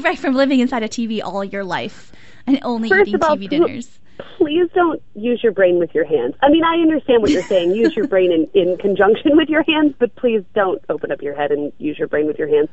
right 0.02 0.16
from 0.16 0.34
living 0.36 0.60
inside 0.60 0.84
a 0.84 0.88
TV 0.88 1.20
all 1.20 1.42
your 1.42 1.64
life 1.64 2.12
and 2.46 2.60
only 2.62 2.88
First 2.88 3.08
eating 3.08 3.14
of 3.16 3.22
all, 3.24 3.36
TV 3.36 3.42
who- 3.42 3.48
dinners. 3.48 3.98
Please 4.36 4.68
don't 4.74 5.02
use 5.14 5.40
your 5.42 5.52
brain 5.52 5.78
with 5.78 5.94
your 5.94 6.04
hands. 6.04 6.34
I 6.42 6.48
mean, 6.48 6.64
I 6.64 6.74
understand 6.74 7.22
what 7.22 7.30
you're 7.30 7.42
saying. 7.42 7.72
Use 7.72 7.94
your 7.94 8.06
brain 8.06 8.32
in, 8.32 8.48
in 8.60 8.76
conjunction 8.78 9.32
with 9.36 9.48
your 9.48 9.62
hands, 9.62 9.94
but 9.98 10.14
please 10.16 10.42
don't 10.54 10.82
open 10.88 11.12
up 11.12 11.22
your 11.22 11.34
head 11.34 11.52
and 11.52 11.72
use 11.78 11.98
your 11.98 12.08
brain 12.08 12.26
with 12.26 12.38
your 12.38 12.48
hands, 12.48 12.68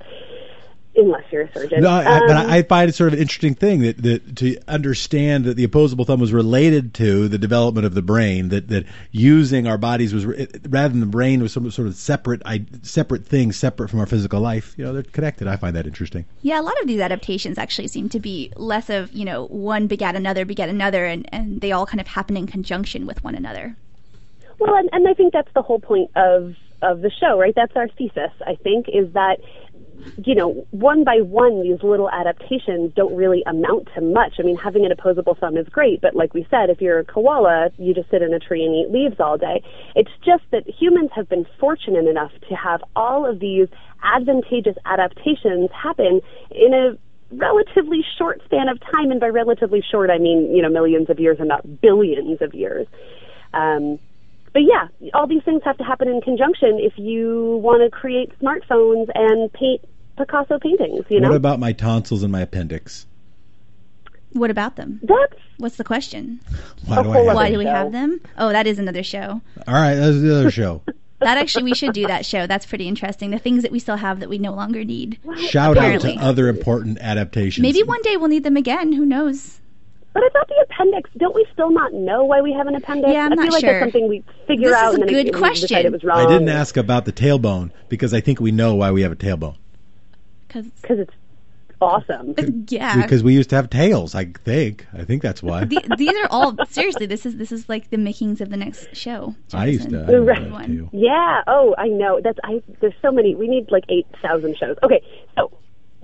unless 0.97 1.23
you're 1.31 1.43
a 1.43 1.51
surgeon. 1.51 1.81
No, 1.81 1.89
I, 1.89 2.19
but 2.19 2.31
Um, 2.31 2.49
I 2.49 2.57
I 2.57 2.61
find 2.63 2.89
it 2.89 2.95
sort 2.95 3.09
of 3.09 3.13
an 3.13 3.19
interesting 3.19 3.55
thing 3.55 3.81
that, 3.81 4.01
that 4.01 4.35
to 4.37 4.57
understand 4.67 5.45
that 5.45 5.55
the 5.55 5.63
opposable 5.63 6.05
thumb 6.05 6.19
was 6.19 6.33
related 6.33 6.93
to 6.95 7.27
the 7.27 7.37
development 7.37 7.85
of 7.85 7.93
the 7.93 8.01
brain. 8.01 8.49
That 8.49 8.67
that 8.69 8.85
using 9.11 9.67
our 9.67 9.77
bodies 9.77 10.13
was 10.13 10.25
rather 10.25 10.89
than 10.89 10.99
the 10.99 11.05
brain 11.05 11.41
was 11.41 11.53
some 11.53 11.69
sort 11.71 11.87
of 11.87 11.95
separate 11.95 12.41
I, 12.45 12.65
separate 12.83 13.25
thing, 13.25 13.51
separate 13.51 13.89
from 13.89 13.99
our 13.99 14.05
physical 14.05 14.39
life. 14.39 14.73
You 14.77 14.85
know, 14.85 14.93
they're 14.93 15.03
connected. 15.03 15.47
I 15.47 15.55
find 15.57 15.75
that 15.75 15.85
interesting. 15.85 16.25
Yeah, 16.41 16.59
a 16.59 16.63
lot 16.63 16.79
of 16.81 16.87
these 16.87 16.99
adaptations 16.99 17.57
actually 17.57 17.87
seem 17.87 18.09
to 18.09 18.19
be 18.19 18.51
less 18.55 18.89
of, 18.89 19.11
you 19.13 19.25
know, 19.25 19.45
one 19.47 19.87
begat 19.87 20.15
another, 20.15 20.45
begat 20.45 20.69
another, 20.69 21.05
and, 21.05 21.27
and 21.33 21.61
they 21.61 21.71
all 21.71 21.85
kind 21.85 22.01
of 22.01 22.07
happen 22.07 22.37
in 22.37 22.47
conjunction 22.47 23.05
with 23.05 23.23
one 23.23 23.35
another. 23.35 23.75
Well, 24.59 24.75
and, 24.75 24.89
and 24.93 25.07
I 25.07 25.13
think 25.13 25.33
that's 25.33 25.51
the 25.53 25.61
whole 25.61 25.79
point 25.79 26.11
of 26.15 26.55
of 26.81 27.01
the 27.01 27.09
show, 27.09 27.39
right? 27.39 27.53
That's 27.55 27.75
our 27.75 27.87
thesis. 27.87 28.31
I 28.45 28.55
think 28.55 28.87
is 28.89 29.11
that 29.13 29.39
you 30.23 30.35
know 30.35 30.65
one 30.71 31.03
by 31.03 31.21
one 31.21 31.61
these 31.61 31.81
little 31.83 32.09
adaptations 32.09 32.93
don't 32.95 33.15
really 33.15 33.43
amount 33.45 33.89
to 33.95 34.01
much. 34.01 34.35
I 34.39 34.43
mean, 34.43 34.57
having 34.57 34.85
an 34.85 34.91
opposable 34.91 35.35
thumb 35.35 35.57
is 35.57 35.67
great, 35.69 36.01
but 36.01 36.15
like 36.15 36.33
we 36.33 36.47
said, 36.49 36.69
if 36.69 36.81
you're 36.81 36.99
a 36.99 37.05
koala, 37.05 37.69
you 37.77 37.93
just 37.93 38.09
sit 38.09 38.21
in 38.21 38.33
a 38.33 38.39
tree 38.39 38.65
and 38.65 38.75
eat 38.75 38.91
leaves 38.91 39.19
all 39.19 39.37
day. 39.37 39.63
It's 39.95 40.11
just 40.25 40.43
that 40.51 40.67
humans 40.67 41.11
have 41.15 41.29
been 41.29 41.45
fortunate 41.59 42.07
enough 42.07 42.31
to 42.49 42.55
have 42.55 42.83
all 42.95 43.25
of 43.25 43.39
these 43.39 43.67
advantageous 44.03 44.77
adaptations 44.85 45.69
happen 45.71 46.21
in 46.51 46.73
a 46.73 46.97
relatively 47.31 48.05
short 48.17 48.41
span 48.45 48.69
of 48.69 48.79
time, 48.79 49.11
and 49.11 49.19
by 49.19 49.29
relatively 49.29 49.81
short, 49.81 50.09
I 50.09 50.17
mean 50.17 50.55
you 50.55 50.61
know 50.61 50.69
millions 50.69 51.09
of 51.09 51.19
years 51.19 51.37
and 51.39 51.47
not 51.47 51.81
billions 51.81 52.41
of 52.41 52.53
years. 52.53 52.87
Um, 53.53 53.99
but 54.55 54.63
yeah, 54.63 54.87
all 55.13 55.27
these 55.27 55.43
things 55.43 55.63
have 55.65 55.77
to 55.79 55.83
happen 55.83 56.07
in 56.07 56.21
conjunction 56.21 56.79
if 56.79 56.93
you 56.97 57.59
want 57.61 57.83
to 57.83 57.89
create 57.89 58.31
smartphones 58.39 59.09
and 59.13 59.51
paint 59.51 59.81
Picasso 60.17 60.59
paintings. 60.59 61.05
You 61.09 61.19
know, 61.19 61.29
What 61.29 61.35
about 61.35 61.59
my 61.59 61.73
tonsils 61.73 62.23
and 62.23 62.31
my 62.31 62.41
appendix? 62.41 63.05
What 64.33 64.49
about 64.51 64.75
them? 64.75 64.99
that's 65.03 65.33
What's 65.57 65.77
the 65.77 65.83
question? 65.85 66.41
Why 66.85 67.01
do 67.03 67.11
I 67.11 67.17
have 67.17 67.25
Why 67.35 67.45
other 67.45 67.51
do 67.53 67.57
we 67.59 67.65
have 67.65 67.91
them? 67.93 68.19
Oh, 68.37 68.49
that 68.49 68.67
is 68.67 68.77
another 68.79 69.03
show. 69.03 69.41
All 69.67 69.73
right, 69.73 69.95
that's 69.95 70.19
the 70.19 70.35
other 70.39 70.51
show. 70.51 70.81
That 71.21 71.37
actually, 71.37 71.63
we 71.63 71.73
should 71.73 71.93
do 71.93 72.05
that 72.07 72.25
show. 72.25 72.45
That's 72.45 72.65
pretty 72.65 72.89
interesting. 72.89 73.31
The 73.31 73.39
things 73.39 73.63
that 73.63 73.71
we 73.71 73.79
still 73.79 73.95
have 73.95 74.19
that 74.19 74.27
we 74.27 74.37
no 74.37 74.53
longer 74.53 74.83
need. 74.83 75.17
Shout 75.37 75.77
out 75.77 76.01
to 76.01 76.13
other 76.17 76.49
important 76.49 76.99
adaptations. 76.99 77.61
Maybe 77.63 77.83
one 77.83 78.01
day 78.01 78.17
we'll 78.17 78.27
need 78.27 78.43
them 78.43 78.57
again. 78.57 78.91
Who 78.91 79.05
knows? 79.05 79.61
But 80.13 80.23
I 80.23 80.29
thought 80.29 80.47
the 80.49 80.65
appendix. 80.69 81.09
Don't 81.17 81.33
we 81.33 81.47
still 81.53 81.71
not 81.71 81.93
know 81.93 82.25
why 82.25 82.41
we 82.41 82.51
have 82.51 82.67
an 82.67 82.75
appendix? 82.75 83.13
Yeah, 83.13 83.25
I'm 83.25 83.31
I 83.31 83.35
not 83.35 83.43
feel 83.43 83.51
like 83.53 83.61
sure. 83.61 83.79
that's 83.79 83.83
something 83.93 84.09
we 84.09 84.23
figure 84.45 84.69
This 84.69 84.77
out 84.77 84.91
is 84.93 84.97
a 84.97 85.01
and 85.01 85.09
good 85.09 85.27
it, 85.27 85.33
question. 85.33 85.85
it 85.85 85.91
was 85.91 86.03
wrong. 86.03 86.19
I 86.19 86.27
didn't 86.29 86.49
ask 86.49 86.75
about 86.75 87.05
the 87.05 87.13
tailbone 87.13 87.71
because 87.87 88.13
I 88.13 88.19
think 88.19 88.41
we 88.41 88.51
know 88.51 88.75
why 88.75 88.91
we 88.91 89.01
have 89.03 89.13
a 89.13 89.15
tailbone. 89.15 89.55
Because 90.55 90.71
because 90.81 90.99
it's 90.99 91.13
awesome. 91.81 92.33
yeah, 92.69 93.01
Because 93.01 93.23
we 93.23 93.33
used 93.33 93.49
to 93.49 93.55
have 93.55 93.69
tails. 93.69 94.15
I 94.15 94.25
think. 94.43 94.87
I 94.93 95.03
think 95.03 95.21
that's 95.21 95.43
why. 95.43 95.65
The- 95.65 95.95
these 95.97 96.15
are 96.15 96.27
all 96.29 96.55
seriously. 96.69 97.05
This 97.05 97.25
is 97.25 97.35
this 97.37 97.51
is 97.51 97.67
like 97.67 97.89
the 97.89 97.97
makings 97.97 98.41
of 98.41 98.49
the 98.49 98.57
next 98.57 98.95
show. 98.95 99.35
I 99.53 99.67
used 99.67 99.89
to. 99.89 99.97
I 99.97 99.99
Jefferson. 100.05 100.25
Right. 100.25 100.51
One. 100.51 100.89
Yeah. 100.93 101.41
Oh, 101.47 101.75
I 101.77 101.87
know. 101.87 102.21
That's 102.23 102.39
I. 102.43 102.61
There's 102.79 102.93
so 103.01 103.11
many. 103.11 103.35
We 103.35 103.47
need 103.47 103.71
like 103.71 103.83
eight 103.89 104.07
thousand 104.21 104.57
shows. 104.57 104.77
Okay, 104.83 105.01
so 105.37 105.51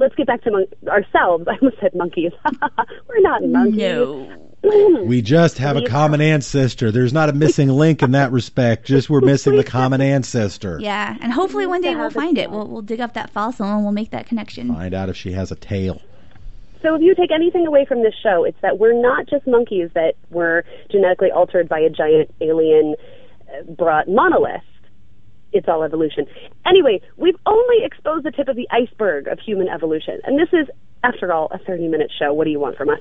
let's 0.01 0.15
get 0.15 0.27
back 0.27 0.41
to 0.43 0.51
mon- 0.51 0.67
ourselves. 0.89 1.45
I 1.49 1.55
almost 1.61 1.79
said 1.79 1.95
monkeys. 1.95 2.31
We're 3.07 3.21
not 3.21 3.43
monkeys. 3.43 3.77
No. 3.77 4.47
We 5.05 5.23
just 5.23 5.57
have 5.57 5.75
a 5.75 5.87
common 5.87 6.21
ancestor. 6.21 6.91
There's 6.91 7.13
not 7.13 7.29
a 7.29 7.33
missing 7.45 7.69
link 7.69 8.03
in 8.03 8.11
that 8.11 8.31
respect. 8.31 8.85
Just 8.85 9.09
we're 9.09 9.21
missing 9.21 9.55
the 9.55 9.63
common 9.63 10.01
ancestor. 10.01 10.79
Yeah, 10.79 11.17
and 11.19 11.33
hopefully 11.33 11.65
one 11.65 11.81
day 11.81 11.95
we'll 11.95 12.11
find 12.11 12.37
it. 12.37 12.51
We'll 12.51 12.67
we'll 12.67 12.83
dig 12.83 13.01
up 13.01 13.15
that 13.15 13.31
fossil 13.31 13.65
and 13.65 13.83
we'll 13.83 13.91
make 13.91 14.11
that 14.11 14.27
connection. 14.27 14.71
Find 14.71 14.93
out 14.93 15.09
if 15.09 15.17
she 15.17 15.31
has 15.31 15.51
a 15.51 15.55
tail. 15.55 15.99
So 16.83 16.93
if 16.93 17.01
you 17.01 17.15
take 17.15 17.31
anything 17.31 17.65
away 17.65 17.85
from 17.85 18.03
this 18.03 18.13
show, 18.21 18.43
it's 18.43 18.59
that 18.61 18.77
we're 18.77 18.99
not 18.99 19.27
just 19.27 19.47
monkeys 19.47 19.89
that 19.95 20.13
were 20.29 20.63
genetically 20.91 21.31
altered 21.31 21.67
by 21.67 21.79
a 21.79 21.89
giant 21.89 22.29
alien 22.39 22.95
uh, 23.49 23.63
brought 23.71 24.07
monolith. 24.07 24.61
It's 25.53 25.67
all 25.67 25.83
evolution. 25.83 26.25
Anyway, 26.65 27.01
we've 27.17 27.35
only 27.45 27.83
exposed 27.83 28.25
the 28.25 28.31
tip 28.31 28.47
of 28.47 28.55
the 28.55 28.67
iceberg 28.71 29.27
of 29.27 29.39
human 29.39 29.67
evolution. 29.67 30.19
And 30.23 30.39
this 30.39 30.49
is, 30.53 30.67
after 31.03 31.31
all, 31.33 31.47
a 31.51 31.57
30 31.57 31.87
minute 31.87 32.11
show. 32.17 32.33
What 32.33 32.45
do 32.45 32.51
you 32.51 32.59
want 32.59 32.77
from 32.77 32.89
us? 32.89 32.99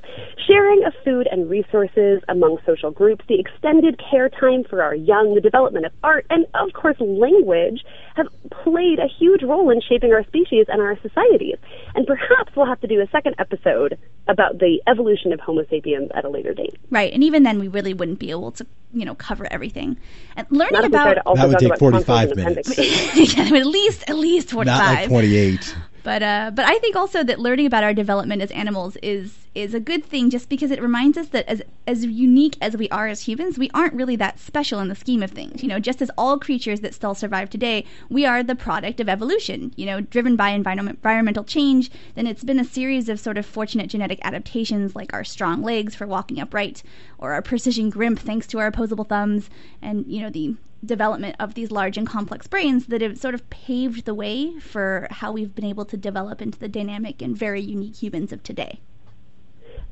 Sharing 0.48 0.84
of 0.84 0.92
food 1.04 1.28
and 1.30 1.50
resources 1.50 2.22
among 2.28 2.58
social 2.66 2.90
groups, 2.90 3.24
the 3.28 3.38
extended 3.38 4.00
care 4.10 4.28
time 4.28 4.64
for 4.64 4.82
our 4.82 4.94
young, 4.94 5.34
the 5.34 5.40
development 5.40 5.86
of 5.86 5.92
art, 6.02 6.26
and 6.30 6.46
of 6.54 6.72
course 6.72 6.96
language 7.00 7.84
have 8.16 8.26
played 8.62 8.98
a 8.98 9.06
huge 9.18 9.42
role 9.42 9.70
in 9.70 9.80
shaping 9.80 10.12
our 10.12 10.24
species 10.24 10.66
and 10.68 10.80
our 10.80 10.98
societies. 11.00 11.56
And 11.94 12.06
perhaps 12.06 12.54
we'll 12.56 12.66
have 12.66 12.80
to 12.80 12.86
do 12.86 13.00
a 13.00 13.08
second 13.08 13.36
episode 13.38 13.98
about 14.28 14.58
the 14.58 14.80
evolution 14.86 15.32
of 15.32 15.40
Homo 15.40 15.64
sapiens 15.68 16.10
at 16.14 16.24
a 16.24 16.28
later 16.28 16.54
date. 16.54 16.76
Right, 16.90 17.12
and 17.12 17.22
even 17.24 17.42
then 17.42 17.58
we 17.58 17.68
really 17.68 17.94
wouldn't 17.94 18.18
be 18.18 18.30
able 18.30 18.52
to, 18.52 18.66
you 18.92 19.04
know, 19.04 19.14
cover 19.14 19.46
everything. 19.50 19.96
And 20.36 20.46
learning 20.50 20.72
Not 20.72 20.84
if 20.84 20.92
we 20.92 20.96
try 20.96 21.12
about 21.12 21.14
to 21.14 21.22
also 21.22 21.48
That 21.48 21.48
would 21.48 21.58
take 21.58 21.78
45 21.78 22.36
minutes. 22.36 22.78
yeah, 23.36 23.44
at 23.44 23.66
least 23.66 24.04
at 24.08 24.16
least 24.16 24.50
forty 24.50 24.70
Not 24.70 24.94
like 24.94 25.08
28. 25.08 25.76
But 26.02 26.22
uh, 26.22 26.50
but 26.54 26.64
I 26.64 26.78
think 26.78 26.96
also 26.96 27.22
that 27.24 27.38
learning 27.38 27.66
about 27.66 27.84
our 27.84 27.94
development 27.94 28.42
as 28.42 28.50
animals 28.52 28.96
is 29.02 29.48
is 29.54 29.74
a 29.74 29.80
good 29.80 30.04
thing, 30.04 30.30
just 30.30 30.48
because 30.48 30.70
it 30.70 30.80
reminds 30.80 31.18
us 31.18 31.28
that 31.28 31.46
as 31.48 31.62
as 31.86 32.04
unique 32.04 32.56
as 32.60 32.76
we 32.76 32.88
are 32.88 33.08
as 33.08 33.22
humans, 33.22 33.58
we 33.58 33.70
aren't 33.74 33.94
really 33.94 34.16
that 34.16 34.38
special 34.38 34.80
in 34.80 34.88
the 34.88 34.94
scheme 34.94 35.22
of 35.22 35.30
things. 35.30 35.62
You 35.62 35.68
know, 35.68 35.78
just 35.78 36.00
as 36.00 36.10
all 36.16 36.38
creatures 36.38 36.80
that 36.80 36.94
still 36.94 37.14
survive 37.14 37.50
today, 37.50 37.84
we 38.08 38.24
are 38.24 38.42
the 38.42 38.54
product 38.54 39.00
of 39.00 39.08
evolution. 39.08 39.72
You 39.76 39.86
know, 39.86 40.00
driven 40.00 40.36
by 40.36 40.50
environment, 40.50 40.98
environmental 40.98 41.44
change. 41.44 41.90
Then 42.14 42.26
it's 42.26 42.44
been 42.44 42.60
a 42.60 42.64
series 42.64 43.08
of 43.08 43.20
sort 43.20 43.38
of 43.38 43.44
fortunate 43.44 43.88
genetic 43.90 44.20
adaptations, 44.22 44.96
like 44.96 45.12
our 45.12 45.24
strong 45.24 45.62
legs 45.62 45.94
for 45.94 46.06
walking 46.06 46.40
upright, 46.40 46.82
or 47.18 47.32
our 47.32 47.42
precision 47.42 47.90
grimp 47.90 48.18
thanks 48.18 48.46
to 48.48 48.58
our 48.58 48.68
opposable 48.68 49.04
thumbs, 49.04 49.50
and 49.82 50.06
you 50.06 50.20
know 50.22 50.30
the 50.30 50.54
development 50.84 51.36
of 51.38 51.54
these 51.54 51.70
large 51.70 51.96
and 51.98 52.06
complex 52.06 52.46
brains 52.46 52.86
that 52.86 53.00
have 53.02 53.18
sort 53.18 53.34
of 53.34 53.48
paved 53.50 54.04
the 54.04 54.14
way 54.14 54.58
for 54.60 55.06
how 55.10 55.32
we've 55.32 55.54
been 55.54 55.64
able 55.64 55.84
to 55.84 55.96
develop 55.96 56.40
into 56.40 56.58
the 56.58 56.68
dynamic 56.68 57.20
and 57.20 57.36
very 57.36 57.60
unique 57.60 58.02
humans 58.02 58.32
of 58.32 58.42
today. 58.42 58.80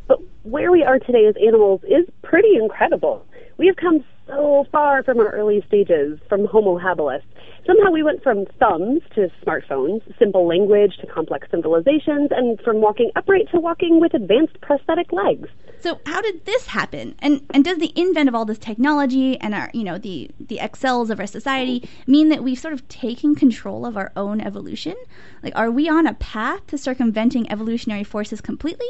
But 0.07 0.21
where 0.43 0.71
we 0.71 0.83
are 0.83 0.99
today 0.99 1.27
as 1.27 1.35
animals 1.37 1.83
is 1.85 2.07
pretty 2.23 2.57
incredible. 2.57 3.27
We 3.59 3.67
have 3.67 3.77
come 3.77 4.05
so 4.29 4.67
far 4.71 5.03
from 5.03 5.19
our 5.19 5.31
early 5.31 5.65
stages, 5.67 6.19
from 6.29 6.45
Homo 6.45 6.79
habilis. 6.79 7.23
Somehow 7.67 7.91
we 7.91 8.03
went 8.03 8.23
from 8.23 8.47
thumbs 8.59 9.03
to 9.15 9.29
smartphones, 9.45 10.01
simple 10.19 10.47
language 10.47 10.97
to 11.01 11.07
complex 11.07 11.49
civilizations, 11.51 12.31
and 12.31 12.59
from 12.61 12.81
walking 12.81 13.11
upright 13.17 13.51
to 13.51 13.61
walking 13.61 14.01
with 14.01 14.15
advanced 14.15 14.59
prosthetic 14.63 15.13
legs. 15.13 15.49
So 15.81 16.01
how 16.07 16.21
did 16.23 16.45
this 16.45 16.67
happen? 16.67 17.15
And 17.19 17.45
and 17.51 17.65
does 17.65 17.79
the 17.79 17.93
invent 17.95 18.29
of 18.29 18.35
all 18.35 18.45
this 18.45 18.59
technology 18.59 19.39
and 19.41 19.55
our 19.55 19.71
you 19.75 19.85
know 19.85 19.99
the 19.99 20.31
the 20.41 20.61
excels 20.61 21.11
of 21.11 21.21
our 21.21 21.27
society 21.27 21.89
mean 22.07 22.31
that 22.31 22.43
we've 22.43 22.59
sort 22.59 22.75
of 22.75 22.89
taken 22.89 23.35
control 23.35 23.85
of 23.85 23.97
our 23.97 24.13
own 24.17 24.41
evolution? 24.41 24.95
Like 25.43 25.57
are 25.57 25.71
we 25.71 25.89
on 25.89 26.07
a 26.07 26.15
path 26.15 26.67
to 26.69 26.79
circumventing 26.79 27.51
evolutionary 27.51 28.05
forces 28.05 28.41
completely? 28.41 28.89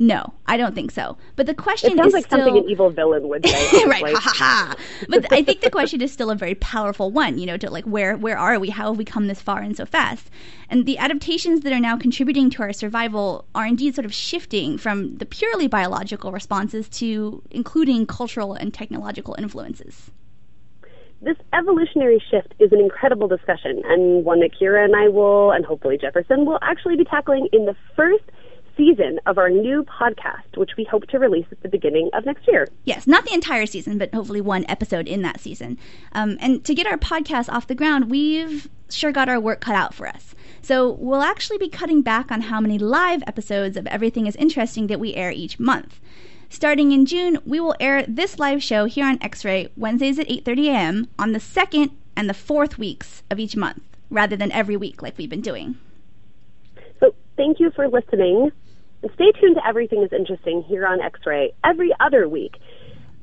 No, 0.00 0.32
I 0.46 0.56
don't 0.56 0.76
think 0.76 0.92
so. 0.92 1.16
But 1.34 1.46
the 1.46 1.54
question 1.54 1.90
It 1.90 1.96
sounds 1.96 2.08
is 2.08 2.14
like 2.14 2.26
still 2.26 2.38
something 2.38 2.56
an 2.56 2.70
evil 2.70 2.88
villain 2.88 3.26
would 3.26 3.44
say. 3.44 3.84
right, 3.84 4.00
honestly. 4.00 4.14
ha 4.14 4.20
ha 4.20 4.32
ha. 4.36 4.76
But 5.08 5.32
I 5.32 5.42
think 5.42 5.60
the 5.60 5.70
question 5.70 6.00
is 6.00 6.12
still 6.12 6.30
a 6.30 6.36
very 6.36 6.54
powerful 6.54 7.10
one. 7.10 7.36
You 7.36 7.46
know, 7.46 7.56
to 7.56 7.68
like 7.68 7.84
where 7.84 8.16
where 8.16 8.38
are 8.38 8.60
we? 8.60 8.70
How 8.70 8.90
have 8.90 8.96
we 8.96 9.04
come 9.04 9.26
this 9.26 9.42
far 9.42 9.60
and 9.60 9.76
so 9.76 9.84
fast? 9.84 10.30
And 10.70 10.86
the 10.86 10.98
adaptations 10.98 11.62
that 11.62 11.72
are 11.72 11.80
now 11.80 11.96
contributing 11.96 12.48
to 12.50 12.62
our 12.62 12.72
survival 12.72 13.44
are 13.56 13.66
indeed 13.66 13.96
sort 13.96 14.04
of 14.04 14.14
shifting 14.14 14.78
from 14.78 15.16
the 15.16 15.26
purely 15.26 15.66
biological 15.66 16.30
responses 16.30 16.88
to 16.90 17.42
including 17.50 18.06
cultural 18.06 18.54
and 18.54 18.72
technological 18.72 19.34
influences. 19.36 20.12
This 21.20 21.36
evolutionary 21.52 22.22
shift 22.30 22.54
is 22.60 22.70
an 22.70 22.78
incredible 22.78 23.26
discussion, 23.26 23.82
and 23.86 24.24
one 24.24 24.38
that 24.40 24.52
Kira 24.52 24.84
and 24.84 24.94
I 24.94 25.08
will, 25.08 25.50
and 25.50 25.64
hopefully 25.64 25.98
Jefferson, 26.00 26.46
will 26.46 26.60
actually 26.62 26.94
be 26.94 27.04
tackling 27.04 27.48
in 27.52 27.64
the 27.64 27.74
first 27.96 28.22
season 28.78 29.20
of 29.26 29.36
our 29.36 29.50
new 29.50 29.84
podcast, 29.84 30.56
which 30.56 30.70
we 30.78 30.84
hope 30.84 31.06
to 31.08 31.18
release 31.18 31.44
at 31.50 31.60
the 31.62 31.68
beginning 31.68 32.08
of 32.14 32.24
next 32.24 32.48
year. 32.48 32.66
Yes, 32.84 33.06
not 33.06 33.26
the 33.26 33.34
entire 33.34 33.66
season, 33.66 33.98
but 33.98 34.14
hopefully 34.14 34.40
one 34.40 34.64
episode 34.68 35.06
in 35.06 35.20
that 35.22 35.40
season. 35.40 35.76
Um, 36.12 36.38
and 36.40 36.64
to 36.64 36.74
get 36.74 36.86
our 36.86 36.96
podcast 36.96 37.52
off 37.52 37.66
the 37.66 37.74
ground, 37.74 38.10
we've 38.10 38.70
sure 38.88 39.12
got 39.12 39.28
our 39.28 39.40
work 39.40 39.60
cut 39.60 39.74
out 39.74 39.92
for 39.92 40.06
us. 40.06 40.34
So 40.62 40.92
we'll 40.92 41.22
actually 41.22 41.58
be 41.58 41.68
cutting 41.68 42.02
back 42.02 42.30
on 42.30 42.42
how 42.42 42.60
many 42.60 42.78
live 42.78 43.22
episodes 43.26 43.76
of 43.76 43.86
Everything 43.88 44.26
is 44.26 44.36
Interesting 44.36 44.86
that 44.86 45.00
we 45.00 45.14
air 45.14 45.30
each 45.30 45.58
month. 45.58 46.00
Starting 46.50 46.92
in 46.92 47.04
June, 47.04 47.38
we 47.44 47.60
will 47.60 47.74
air 47.78 48.04
this 48.06 48.38
live 48.38 48.62
show 48.62 48.86
here 48.86 49.06
on 49.06 49.18
X-Ray 49.20 49.68
Wednesdays 49.76 50.18
at 50.18 50.28
8:30 50.28 50.68
a.m. 50.68 51.08
on 51.18 51.32
the 51.32 51.40
second 51.40 51.90
and 52.16 52.28
the 52.28 52.34
fourth 52.34 52.78
weeks 52.78 53.22
of 53.30 53.38
each 53.38 53.54
month, 53.54 53.82
rather 54.08 54.34
than 54.34 54.50
every 54.52 54.76
week 54.76 55.02
like 55.02 55.18
we've 55.18 55.28
been 55.28 55.42
doing. 55.42 55.76
So 57.00 57.14
thank 57.36 57.60
you 57.60 57.70
for 57.70 57.86
listening. 57.88 58.50
And 59.02 59.10
stay 59.14 59.30
tuned 59.40 59.56
to 59.56 59.66
Everything 59.66 60.02
is 60.02 60.12
Interesting 60.12 60.62
here 60.62 60.86
on 60.86 61.00
X-Ray 61.00 61.52
every 61.64 61.92
other 62.00 62.28
week 62.28 62.56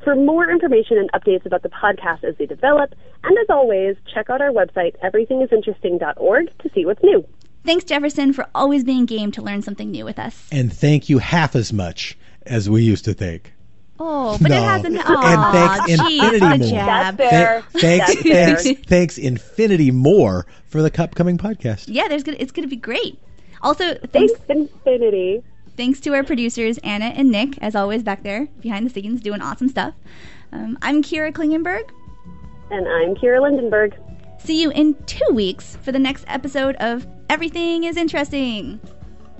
for 0.03 0.15
more 0.15 0.49
information 0.49 0.97
and 0.97 1.11
updates 1.13 1.45
about 1.45 1.63
the 1.63 1.69
podcast 1.69 2.23
as 2.23 2.35
they 2.37 2.45
develop. 2.45 2.93
And 3.23 3.37
as 3.37 3.47
always, 3.49 3.95
check 4.13 4.29
out 4.29 4.39
our 4.41 4.51
website, 4.51 4.95
everythingisinteresting.org, 5.03 6.57
to 6.59 6.69
see 6.73 6.85
what's 6.85 7.03
new. 7.03 7.25
Thanks, 7.65 7.83
Jefferson, 7.83 8.31
for 8.31 8.47
always 8.53 8.83
being 8.83 9.05
game 9.05 9.31
to 9.31 9.41
learn 9.41 9.61
something 9.63 9.89
new 9.89 10.05
with 10.05 10.19
us. 10.19 10.47
And 10.51 10.71
thank 10.71 11.09
you 11.09 11.17
half 11.17 11.55
as 11.55 11.73
much 11.73 12.17
as 12.45 12.69
we 12.69 12.83
used 12.83 13.05
to 13.05 13.13
think. 13.13 13.51
Oh, 13.99 14.37
but 14.41 14.51
No. 14.51 14.57
it 14.57 14.63
hasn't. 14.63 14.95
And 14.97 15.87
thanks 15.87 16.03
geez, 16.07 16.21
infinity 16.23 16.71
more. 16.73 16.85
That's 16.85 17.17
fair. 17.17 17.63
Th- 17.71 17.81
thanks, 17.81 18.07
That's 18.07 18.21
fair. 18.21 18.55
thanks, 18.57 18.81
thanks, 18.87 19.17
infinity 19.17 19.89
more 19.91 20.45
for 20.67 20.81
the 20.81 21.01
upcoming 21.01 21.37
podcast. 21.37 21.85
Yeah, 21.87 22.07
there's 22.07 22.23
gonna, 22.23 22.37
it's 22.39 22.51
going 22.51 22.65
to 22.67 22.69
be 22.69 22.75
great. 22.75 23.17
Also, 23.61 23.95
thanks 24.11 24.33
Thanks, 24.47 24.71
Infinity. 24.83 25.43
Thanks 25.77 25.99
to 26.01 26.13
our 26.13 26.23
producers 26.23 26.77
Anna 26.79 27.05
and 27.05 27.31
Nick, 27.31 27.57
as 27.59 27.75
always, 27.75 28.03
back 28.03 28.23
there 28.23 28.47
behind 28.61 28.85
the 28.85 28.89
scenes 28.89 29.21
doing 29.21 29.41
awesome 29.41 29.69
stuff. 29.69 29.93
Um, 30.51 30.77
I'm 30.81 31.01
Kira 31.01 31.31
Klingenberg. 31.31 31.89
And 32.71 32.87
I'm 32.87 33.15
Kira 33.15 33.41
Lindenberg. 33.41 33.95
See 34.39 34.61
you 34.61 34.71
in 34.71 34.95
two 35.05 35.33
weeks 35.33 35.77
for 35.81 35.91
the 35.91 35.99
next 35.99 36.25
episode 36.27 36.75
of 36.77 37.07
Everything 37.29 37.83
is 37.83 37.97
Interesting. 37.97 38.79